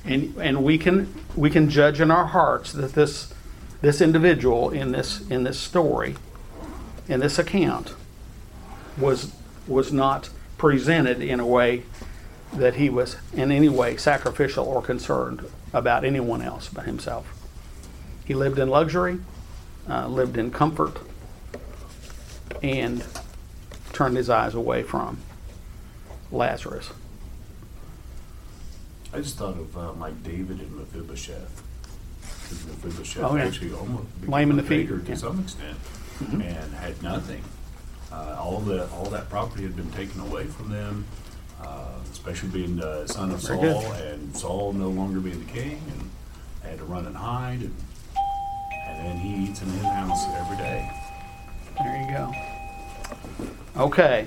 and 0.05 0.37
and 0.39 0.63
we 0.63 0.79
can 0.79 1.13
we 1.35 1.51
can 1.51 1.69
judge 1.69 2.01
in 2.01 2.13
our 2.13 2.27
hearts 2.27 2.73
that 2.73 2.93
this 2.93 3.35
this 3.81 4.01
individual 4.01 4.71
in 4.71 4.93
this 4.93 5.29
in 5.29 5.43
this 5.43 5.59
story, 5.59 6.15
in 7.09 7.19
this 7.21 7.41
account, 7.41 7.95
was 8.97 9.33
was 9.67 9.93
not 9.93 10.31
presented 10.59 11.21
in 11.21 11.41
a 11.41 11.47
way 11.47 11.83
that 12.53 12.77
he 12.77 12.89
was 12.89 13.17
in 13.33 13.51
any 13.51 13.69
way 13.69 13.97
sacrificial 13.97 14.67
or 14.67 14.81
concerned 14.81 15.45
about 15.73 16.05
anyone 16.05 16.41
else 16.41 16.69
but 16.73 16.85
himself. 16.85 17.27
He 18.25 18.33
lived 18.35 18.59
in 18.59 18.69
luxury, 18.69 19.19
uh, 19.89 20.07
lived 20.09 20.37
in 20.37 20.51
comfort, 20.51 20.99
and 22.63 23.05
turned 23.93 24.17
his 24.17 24.29
eyes 24.31 24.55
away 24.55 24.83
from 24.83 25.19
Lazarus. 26.33 26.91
I 29.13 29.19
just 29.19 29.37
thought 29.37 29.57
of 29.57 29.77
uh, 29.77 29.93
like 29.93 30.23
David 30.25 30.61
and 30.61 30.77
Mephibosheth. 30.77 31.63
Mephibosheth 32.69 33.23
Oh, 33.23 33.37
yeah. 33.37 33.45
actually 33.45 33.73
almost 33.73 34.07
Lame 34.27 34.49
became 34.49 34.51
in 34.51 34.59
a 34.59 34.63
the 34.63 34.69
feet, 34.69 34.89
beggar 34.89 34.99
to 35.01 35.09
yeah. 35.11 35.17
some 35.17 35.41
extent, 35.41 35.79
Mhm. 36.21 36.33
and 36.43 36.75
had 36.75 37.01
nothing. 37.03 37.43
Uh, 38.13 38.37
all 38.39 38.61
the 38.61 38.89
all 38.91 39.07
that 39.07 39.29
property 39.31 39.63
had 39.65 39.77
been 39.77 39.91
taken 39.93 40.21
away 40.21 40.45
from 40.47 40.71
them, 40.71 41.05
uh, 41.63 41.89
especially 42.13 42.49
being 42.51 42.77
the 42.77 43.07
son 43.07 43.31
of 43.31 43.41
Very 43.41 43.61
good. 43.61 43.83
Saul, 43.83 43.93
and 43.93 44.37
Saul 44.37 44.73
no 44.73 44.89
longer 44.89 45.21
being 45.21 45.45
the 45.45 45.53
king, 45.53 45.81
and 45.93 46.11
had 46.69 46.79
to 46.79 46.85
run 46.85 47.07
and 47.07 47.17
hide, 47.17 47.61
and 47.61 47.75
and 49.05 49.21
he 49.21 49.45
eats 49.45 49.63
in 49.63 49.69
his 49.69 49.83
house 49.83 50.27
every 50.37 50.57
day. 50.57 50.91
There 51.79 52.01
you 52.01 52.17
go. 52.17 52.33
Okay, 53.77 54.27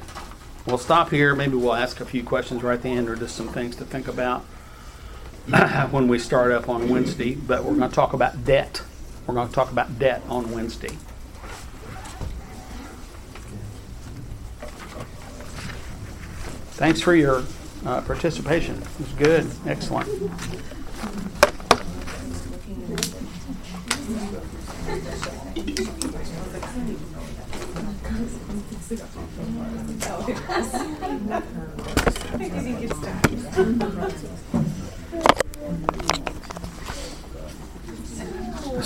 we'll 0.65 0.77
stop 0.77 1.09
here. 1.09 1.35
Maybe 1.35 1.55
we'll 1.55 1.73
ask 1.73 1.99
a 1.99 2.05
few 2.05 2.23
questions 2.23 2.63
right 2.63 2.75
at 2.75 2.83
the 2.83 2.89
end, 2.89 3.09
or 3.09 3.15
just 3.15 3.35
some 3.35 3.49
things 3.49 3.75
to 3.77 3.85
think 3.85 4.07
about 4.07 4.41
when 5.91 6.07
we 6.07 6.19
start 6.19 6.51
up 6.51 6.69
on 6.69 6.89
Wednesday. 6.89 7.35
But 7.35 7.63
we're 7.63 7.75
going 7.75 7.89
to 7.89 7.95
talk 7.95 8.13
about 8.13 8.45
debt. 8.45 8.81
We're 9.25 9.33
going 9.33 9.47
to 9.47 9.53
talk 9.53 9.71
about 9.71 9.97
debt 9.99 10.21
on 10.29 10.51
Wednesday. 10.51 10.95
Thanks 16.77 17.01
for 17.01 17.15
your 17.15 17.43
uh, 17.85 18.01
participation. 18.01 18.75
It 18.75 18.99
was 18.99 19.13
good. 19.13 19.49
Excellent. 19.65 20.07
This 28.89 29.01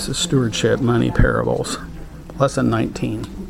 is 0.07 0.17
stewardship 0.17 0.79
money 0.79 1.11
parables. 1.11 1.77
Lesson 2.39 2.71
19. 2.71 3.40